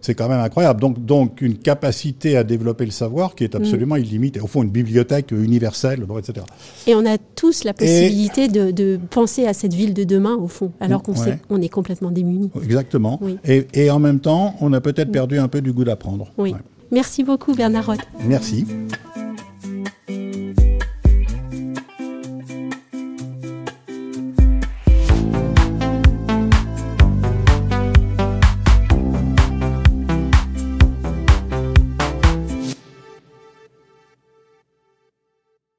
c'est 0.00 0.14
quand 0.14 0.28
même 0.28 0.40
incroyable. 0.40 0.80
Donc, 0.80 1.04
donc 1.04 1.40
une 1.40 1.56
capacité 1.58 2.36
à 2.36 2.44
développer 2.44 2.84
le 2.84 2.90
savoir 2.90 3.34
qui 3.34 3.44
est 3.44 3.54
absolument 3.54 3.96
mm. 3.96 4.00
illimitée. 4.00 4.40
Au 4.40 4.46
fond, 4.46 4.62
une 4.62 4.70
bibliothèque 4.70 5.32
universelle, 5.32 6.04
etc. 6.18 6.46
Et 6.86 6.94
on 6.94 7.04
a 7.06 7.18
tous 7.18 7.64
la 7.64 7.74
possibilité 7.74 8.48
de, 8.48 8.98
penser 9.10 9.46
à 9.46 9.52
cette 9.52 9.74
ville 9.74 9.94
de 9.94 10.04
demain, 10.04 10.36
au 10.36 10.48
fond, 10.48 10.72
alors 10.80 11.02
qu'on 11.02 11.14
qu'on 11.48 11.60
est 11.60 11.68
complètement 11.68 12.10
démunis. 12.10 12.50
Exactement. 12.62 13.20
Et, 13.44 13.66
et, 13.74 13.90
en 13.90 13.98
même 13.98 14.20
temps, 14.20 14.54
on 14.60 14.72
a 14.72 14.80
peut-être 14.80 15.10
perdu 15.10 15.38
un 15.38 15.48
peu 15.48 15.60
du 15.60 15.72
goût 15.72 15.84
d'apprendre. 15.84 16.32
Oui. 16.38 16.54
Merci 16.90 17.22
beaucoup, 17.22 17.54
Bernard 17.54 17.86
Roth. 17.86 18.00
Merci. 18.24 18.66